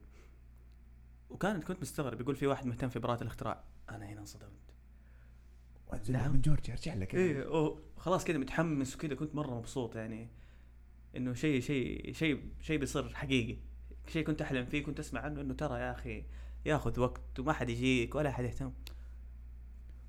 [1.30, 2.22] وكان كنت مستغرب.
[2.22, 3.64] يقول في واحد مهتم في براءة الاختراع.
[3.90, 4.77] أنا هنا انصدمت.
[6.10, 6.34] نعم.
[6.34, 10.30] من جورجيا أرجع لك إيه أوه، خلاص كذا متحمس وكذا كنت مرة مبسوط يعني
[11.18, 13.58] إنه شيء شيء شيء شيء بيصير حقيقي
[14.08, 16.24] شيء كنت أحلم فيه كنت أسمع عنه إنه ترى يا أخي
[16.66, 18.72] ياخذ وقت وما حد يجيك ولا حد يهتم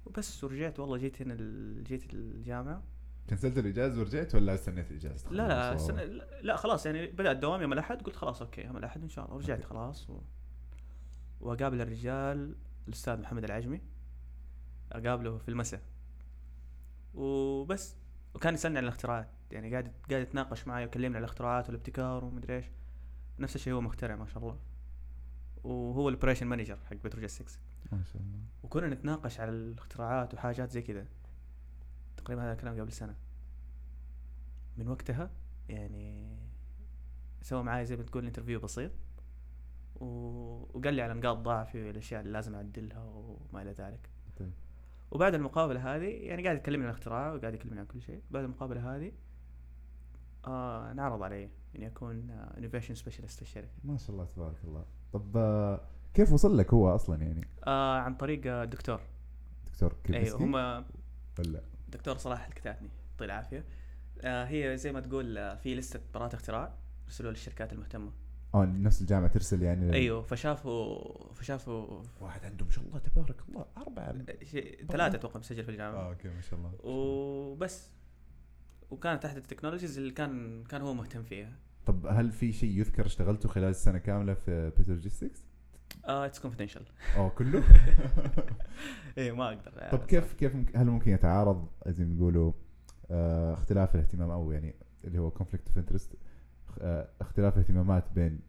[0.06, 2.82] وبس ورجعت والله جيت هنا ال- جيت الجامعة
[3.30, 5.72] cancel لت الإجازة ورجعت ولا استنيت الإجازة؟ لا لا.
[5.74, 9.08] السنة لا لا، خلاص يعني بدا الدوام يوم الأحد قلت خلاص أوكي يوم الأحد إن
[9.08, 9.64] شاء الله ورجعت.
[9.64, 10.20] خلاص و...
[11.40, 12.54] وأقابل الرجال
[12.88, 13.80] الأستاذ محمد العجمي
[14.93, 15.82] اقابله في المساء.
[17.14, 17.97] وبس.
[18.34, 19.28] وكان يسألني عن الاختراعات.
[19.51, 22.66] يعني قاعد قاعد يتناقش معي ويكلمني عن الاختراعات والابتكار ومدري إيش.
[23.39, 24.59] نفس الشيء هو مخترع ما شاء الله.
[25.64, 27.59] وهو ال operation manager حق بتروجيستكس
[27.93, 28.39] ما شاء الله.
[28.62, 31.07] وكنا نتناقش على الاختراعات وحاجات زي كذا.
[32.16, 33.16] تقريبا هذا الكلام قبل سنة.
[34.76, 35.30] من وقتها
[35.68, 36.36] يعني
[37.43, 38.93] سوى معاي زي ما تقول interview بسيط.
[39.97, 40.05] و...
[40.78, 44.11] وقال لي على نقاط ضعفي والأشياء اللي لازم أعدلها وما إلى ذلك.
[44.36, 44.53] طيب.
[45.11, 48.22] وبعد المقابلة هذه يعني قاعد يكلمني عن الاختراع وقاعد يكلمني عن كل شيء.
[48.30, 49.12] بعد المقابلة هذه
[50.46, 53.68] آه انعرض علي إني أكون innovation specialist في الشركة.
[53.84, 54.84] ما شاء الله تبارك الله.
[55.12, 55.80] طب آه،
[56.14, 59.00] كيف وصل لك هو أصلا يعني؟ آه عن طريق آه، دكتور.
[59.66, 60.84] دكتور كيف أيوه هم
[61.38, 63.64] ولا؟ دكتور صلاح الكتاتني يعطيه العافية.
[64.20, 66.74] آه هي زي ما تقول آه في list ة براءة اختراع
[67.06, 68.12] ارسلوا للشركات المهتمة.
[68.55, 73.66] آه نفس الجامعة ترسل يعني أيوه فشافوا فشافوا واحد عنده ما شاء الله تبارك الله
[73.76, 74.14] أربعة.
[74.42, 76.01] شيء ثلاثة أتوقع مسجل في الجامعة.
[76.01, 77.90] آه okay ما شاء الله وبس.
[78.90, 81.53] وكانت احد ال technologies اللي كان كان هو مهتم فيها.
[81.86, 85.44] طب هل في شيء يذكر اشتغلته خلال السنة كاملة في بيتروجيستكس؟
[86.07, 86.82] آه it's confidential
[87.16, 87.62] آه كله؟
[89.18, 92.53] إيه ما أقدر آه، طب كيف كيف هل ممكن يتعارض؟ زي ما يقولوا
[93.11, 94.74] آه اختلاف الاهتمام أو يعني
[95.05, 96.12] اللي هو conflict of interest
[97.20, 98.40] اختلاف الاهتمامات بين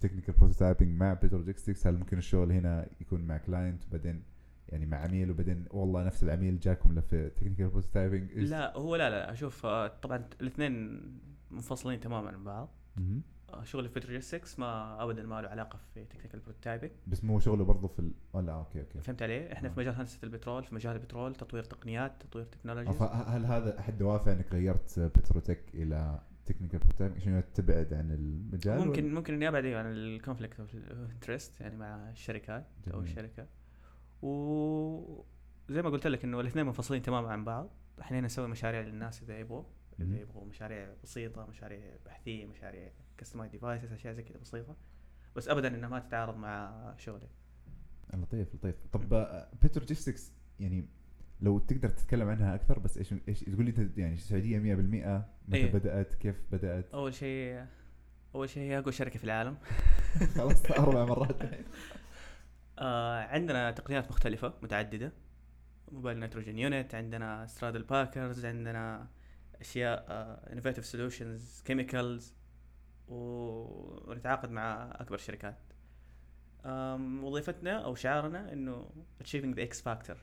[0.00, 4.22] تكنيكال بروتوتايبنج مع بيتروجيستكس هل ممكن الشغل هنا يكون مع client وبعدين
[4.68, 9.32] يعني مع عميل وبعدين والله نفس العميل جاكم في تكنيكال بروتوتايبنج لا هو لا لا
[9.32, 11.02] أشوف آه طبعا الاثنين
[11.50, 12.68] منفصلين تماما عن بعض.
[13.54, 17.64] آه شغلي في بتروجيستكس ما ابدا ما له علاقة في تكنيكال بروتوتايبنج بس مو شغله
[17.64, 18.12] برضه في ال...
[18.46, 19.00] لا okay okay.
[19.00, 19.72] فهمت علي؟ إحنا آه.
[19.72, 23.98] في مجال هندسة البترول في مجال البترول تطوير تقنيات تطوير آه، technologies فهل هذا أحد
[23.98, 29.66] دوافع إنك غيرت بتروجيستكس إلى تكنيكال بروتوتايبنج عشان تبعد عن المجال؟ ممكن ممكن اني ابعد
[29.66, 33.04] عن ال conflict of interest يعني مع الشركات أو جميل.
[33.04, 33.46] الشركة.
[34.22, 37.70] وزي ما قلت لك إنه الاثنين منفصلين تماما عن بعض.
[38.00, 39.64] أحيانا نسوي مشاريع للناس إذا يبغوا.
[40.00, 44.76] إذا يبغوا مشاريع بسيطة مشاريع بحثية مشاريع customized devices أشياء زي كذا بسيطة.
[45.36, 47.28] بس ابدا انها ما تتعارض مع شغلي.
[48.14, 48.86] لطيف لطيف.
[48.92, 49.08] طب
[49.62, 50.88] بتروجيستكس يعني
[51.40, 55.24] لو تقدر تتكلم عنها أكثر بس إيش إيش تقول لي يعني السعودية 100% متى
[55.54, 55.72] إيه.
[55.72, 57.64] بدأت؟ كيف بدأت؟ أول شيء
[58.34, 59.56] أول شيء هي أقوى شركة في العالم.
[60.36, 61.42] خلاص أربع مرات.
[62.78, 65.12] آه عندنا تقنيات مختلفة متعددة.
[65.92, 69.06] mobile nitrogen unit عندنا straddle packers عندنا
[69.60, 70.06] أشياء
[70.52, 72.34] innovative solutions chemicals
[73.08, 75.58] ونتعاقد مع أكبر الشركات
[76.64, 78.90] آم، وظيفتنا أو شعارنا إنه
[79.24, 80.16] achieving the X factor.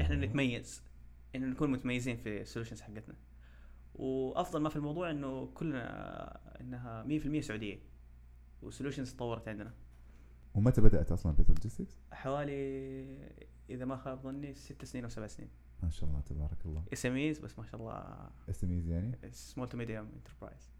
[0.00, 0.82] إحنا نتميز
[1.34, 3.14] إنه نكون متميزين في ال solutions حقتنا.
[3.94, 7.04] وأفضل ما في الموضوع إنه كلنا إنها
[7.38, 7.78] 100% سعودية
[8.62, 9.74] وال solutions تطورت عندنا.
[10.54, 13.32] ومتى بدأت أصلا بتروجيستكس؟ حوالي
[13.70, 15.48] إذا ما خاب ظني ست سنين أو سبع سنين.
[15.82, 16.84] ما شاء الله تبارك الله.
[16.92, 18.30] SMEs ما شاء الله.
[18.50, 20.70] SME يعني؟ small to medium enterprise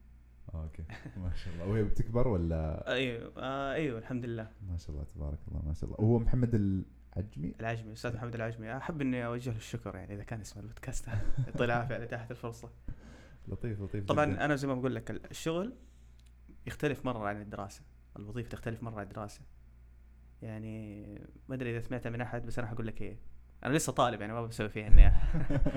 [0.55, 0.85] okay
[1.17, 1.67] ما شاء الله.
[1.67, 4.51] وهي بتكبر ولا؟ أيوه آه أيوه الحمد لله.
[4.69, 6.01] ما شاء الله تبارك الله ما شاء الله.
[6.01, 6.85] وهو محمد
[7.17, 7.55] العجمي.
[7.61, 8.77] العجمي أستاذ محمد العجمي.
[8.77, 11.09] أحب إني أوجه له الشكر يعني إذا كان اسم البودكاست
[11.47, 12.71] يعطيه العافية على إتاحة الفرصة.
[13.49, 14.45] لطيف لطيف طبعا جداً.
[14.45, 15.75] أنا زي ما بقول لك الشغل
[16.67, 17.83] يختلف مرة عن الدراسة.
[18.17, 19.41] الوظيفة تختلف مرة عن الدراسة.
[20.43, 21.05] يعني
[21.49, 23.19] ما أدري إذا سمعتها من أحد بس أنا حقول لك إيه.
[23.65, 25.13] أنا لسه طالب يعني ما بسوي فيها إني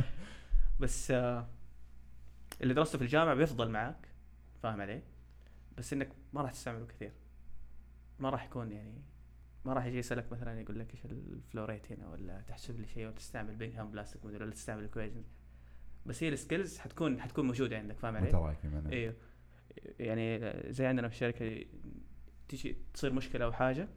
[0.79, 1.47] بس آه
[2.61, 4.07] اللي درسته في الجامعة بيفضل معك
[4.63, 5.03] فاهم علي؟
[5.77, 7.11] بس إنك ما راح تستعمله كثير.
[8.19, 9.01] ما راح يكون يعني
[9.65, 12.87] ما راح يجي يسألك مثلا يقول لك إيش ال flow rate هنا ولا تحسب لي
[12.87, 15.25] شيء ولا تستعمل Bingham plastic ولا تستعمل equations
[16.05, 19.13] بس هي ال skills حتكون حتكون موجودة عندك فاهم علي؟ متراكمه إيوه.
[19.99, 21.65] يعني زي عندنا في الشركة
[22.47, 23.87] تيجي تصير مشكلة أو حاجة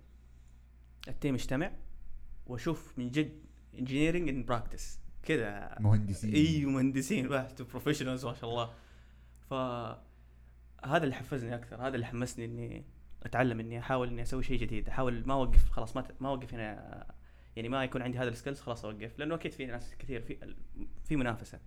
[1.08, 1.72] ال team يجتمع
[2.46, 3.42] وأشوف من جد
[3.78, 6.34] engineering in practice كذا مهندسين.
[6.34, 7.28] أيوه مهندسين.
[7.28, 8.74] بحت professionals ما شاء الله.
[9.50, 9.54] ف
[10.84, 12.84] هذا اللي حفزني أكثر هذا اللي حمسني إني
[13.22, 17.06] أتعلم إني أحاول إني أسوي شيء جديد أحاول ما أوقف خلاص ما ما أوقف هنا
[17.56, 20.54] يعني ما يكون عندي هذا ال skills خلاص أوقف لأنه أكيد في ناس كثير في
[21.04, 21.60] في منافسة.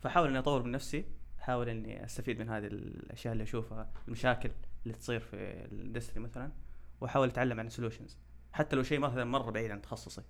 [0.00, 1.04] فأحاول إني أطور من نفسي
[1.38, 4.50] أحاول إني أستفيد من هذه الأشياء اللي أشوفها المشاكل
[4.82, 5.36] اللي تصير في
[5.72, 6.52] ال industry مثلا
[7.00, 8.18] وأحاول أتعلم عن ال solutions
[8.52, 10.22] حتى لو شيء مثلا مرة بعيد عن تخصصي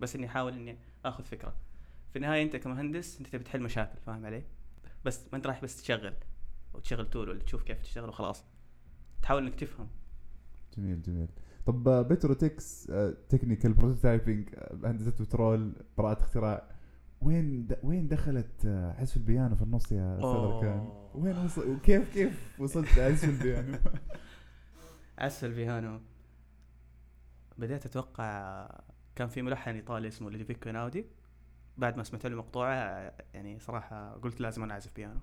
[0.00, 1.56] بس إني أحاول إني آخذ فكرة.
[2.10, 4.42] في النهاية أنت كمهندس أنت تبي تحل مشاكل فاهم علي؟
[5.04, 6.14] بس ما أنت رايح بس تشغل
[6.74, 8.44] وتشغل tool ولا تشوف كيف تشتغل وخلاص.
[9.22, 9.88] تحاول إنك تفهم
[10.78, 11.28] جميل جميل
[11.66, 12.92] طب بتروجيستكس
[13.28, 14.48] تكنيكال بروتوتايبنج
[14.84, 16.70] هندسة بترول براءة اختراع
[17.20, 17.78] وين د...
[17.82, 20.28] وين دخلت آه، عزف البيانو في النص يا أستاذ.
[20.30, 23.78] ركان؟ وين وصل وكيف كيف وصلت لعزف البيانو؟
[25.18, 26.00] عزف البيانو
[27.58, 28.68] بديت أتوقع
[29.16, 31.04] كان في ملحن إيطالي اسمه لودوفيكو إيناودي
[31.78, 32.74] بعد ما سمعت له مقطوعة
[33.34, 35.20] يعني صراحة قلت لازم أنا أعزف بيانو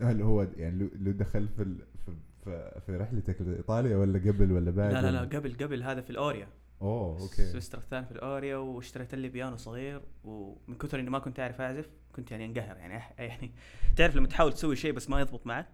[0.00, 1.86] هل هو يعني لو- لو دخل في ال...
[2.04, 2.08] في
[2.44, 6.48] في, رحلتك لإيطاليا ولا قبل ولا بعد؟ لا لا لا قبل قبل هذا في الأوريا.
[6.82, 7.42] أوه okay.
[7.42, 11.60] ال semester الثاني في الأوريا واشتريت لي بيانو صغير ومن كثر إني ما كنت أعرف
[11.60, 13.50] أعزف كنت يعني انقهر يعني يعني
[13.96, 15.68] تعرف لما تحاول تسوي شيء بس ما يضبط معك؟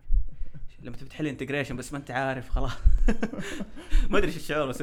[0.83, 2.73] لما تبي تحل integration بس ما أنت عارف خلاص.
[4.11, 4.83] ما أدري إيش الشعور بس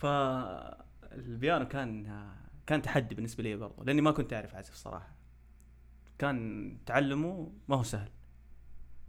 [0.00, 2.06] فالبيانو كان
[2.66, 5.16] كان تحدي بالنسبة لي برضه لأني ما كنت أعرف أعزف صراحة.
[6.18, 8.08] كان تعلمه ما هو سهل.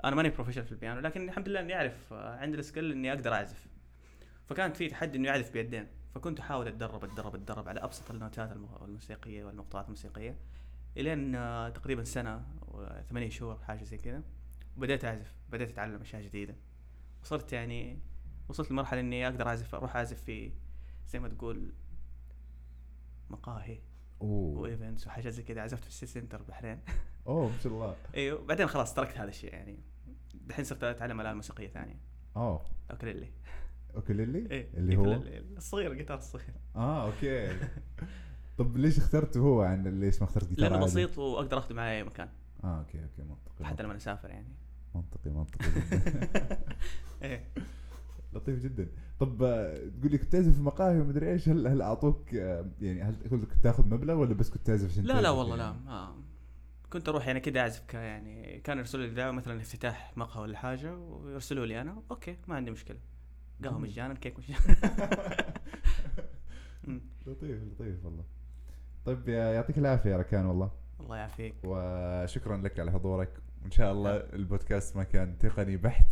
[0.05, 3.13] أنا ماني professional في البيانو لكن الحمد لله إني أعرف آه، عندي ال skill إني
[3.13, 3.67] أقدر أعزف.
[4.49, 8.77] فكانت في تحدي انه يعزف بيدين فكنت أحاول أتدرب أتدرب أتدرب على أبسط النوتات الم-
[8.85, 10.35] الموسيقية والمقطوعات الموسيقية
[10.97, 14.23] إلين آه، تقريبا سنة وثمانية شهور حاجة زي كذا
[14.77, 16.55] وبديت أعزف بديت أتعلم أشياء جديدة.
[17.23, 17.99] وصرت يعني
[18.49, 20.51] وصلت لمرحلة إني أقدر أعزف أروح أعزف في
[21.07, 21.73] زي ما تقول
[23.29, 23.79] مقاهي.
[24.22, 24.59] أوه.
[24.59, 25.61] و events وحاجات زي كذا.
[25.61, 26.80] عزفت في السيتي سنتر بحرين.
[27.28, 27.95] أوه ما شاء الله.
[28.15, 29.80] أيوه بعدين خلاص تركت هذا الشيء يعني.
[30.34, 31.99] دحين صرت أتعلم الات موسيقيه ثانية.
[32.36, 32.61] أوه.
[32.91, 33.31] ukulele
[33.95, 36.53] ukulele إيه اللي هو؟ ال ukulele الصغير الجيتار الصغير.
[36.76, 37.57] آه okay.
[38.57, 42.03] طب ليش اخترته هو عن ليش ما اخترت جيتار لأنه؟ بسيط وأقدر أخذه معي أي
[42.03, 42.30] مكان.
[42.63, 44.47] آه okay okay منطقي حتى لما اسافر يعني.
[44.95, 45.65] منطقي منطقي.
[47.24, 47.47] إيه.
[48.38, 48.88] لطيف جدا.
[49.19, 53.03] طب آه، تقول لي كنت تعزف في مقاهي ومدري إيش هل هل أعطوك آه، يعني
[53.03, 56.15] هل كنت تاخذ مبلغ ولا بس كنت تعزف عشان لا لا والله لا يعني؟ ما
[56.89, 60.97] كنت أروح يعني كده أعزف يعني كان يرسلوا لي دعوه مثلا افتتاح مقهى ولا حاجة
[60.97, 62.97] ويرسلوا لي أنا okay ما عندي مشكلة.
[63.63, 63.79] قهوة.
[63.79, 64.77] مجانا كيك مجانا.
[67.27, 68.23] لطيف لطيف والله.
[69.05, 70.71] طيب يعطيك العافية يا ركان والله.
[70.99, 71.55] الله يعافيك.
[71.63, 73.39] وشكرا لك على حضورك.
[73.63, 76.07] وإن شاء الله البودكاست ما كان تقني بحت.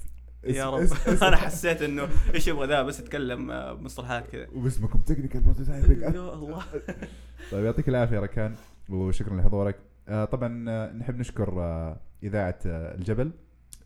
[0.46, 0.88] يا رب.
[1.28, 4.48] أنا حسيت إنه إيش يبغى ذا بس اتكلم آه، بمصطلحات كذا.
[4.54, 6.64] وباسمكم technical prototyping يا الله.
[7.52, 8.56] طيب يعطيك العافية ركان
[8.90, 9.76] وشكرا لحضورك.
[10.10, 13.32] آه طبعا آه نحب نشكر آه إذاعة الجبل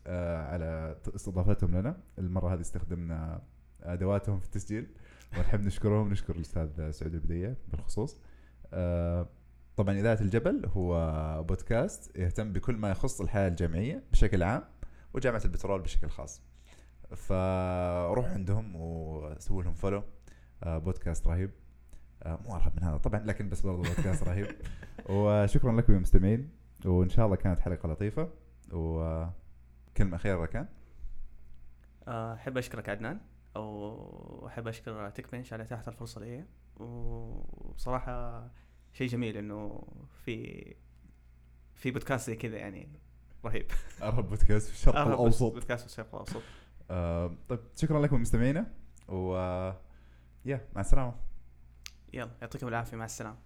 [0.06, 1.96] على استضافتهم لنا.
[2.18, 3.42] المرة هذه استخدمنا
[3.82, 4.86] أدواتهم في التسجيل.
[5.38, 6.10] ونحب نشكرهم.
[6.10, 8.20] نشكر الأستاذ سعود البدية بالخصوص.
[9.76, 14.62] طبعا إذاعة الجبل هو بودكاست يهتم بكل ما يخص الحياة الجامعية بشكل عام
[15.14, 16.42] وجامعة البترول بشكل خاص.
[17.16, 20.02] فروحوا عندهم وسووا لهم فولو
[20.62, 21.50] آه بودكاست رهيب.
[22.22, 24.46] آه، مو أرهب من هذا طبعا لكن بس برضه بودكاست رهيب.
[25.10, 26.50] وشكرا لكم يا مستمعين.
[26.84, 28.30] وإن شاء الله كانت حلقة لطيفة.
[28.72, 30.68] وكلمه اخيره كان.
[32.08, 33.20] آه، أحب أشكرك عدنان.
[33.56, 36.44] وأحب أشكر تك بنش على إتاحة الفرصة لي.
[36.76, 38.48] وبصراحه
[38.92, 39.86] شيء جميل إنه
[40.24, 40.64] في
[41.74, 42.88] في بودكاست زي كذا يعني
[43.44, 43.66] رهيب.
[44.02, 45.52] أرهب بودكاست في الشرق الأوسط.
[45.52, 46.42] بودكاست في الشرق الأوسط.
[46.90, 48.66] آه، طيب شكرا لكم مستمعينا
[49.08, 49.34] و
[50.44, 51.14] يا مع السلامة.
[52.12, 53.36] يلا يعطيكم العافية مع السلامة.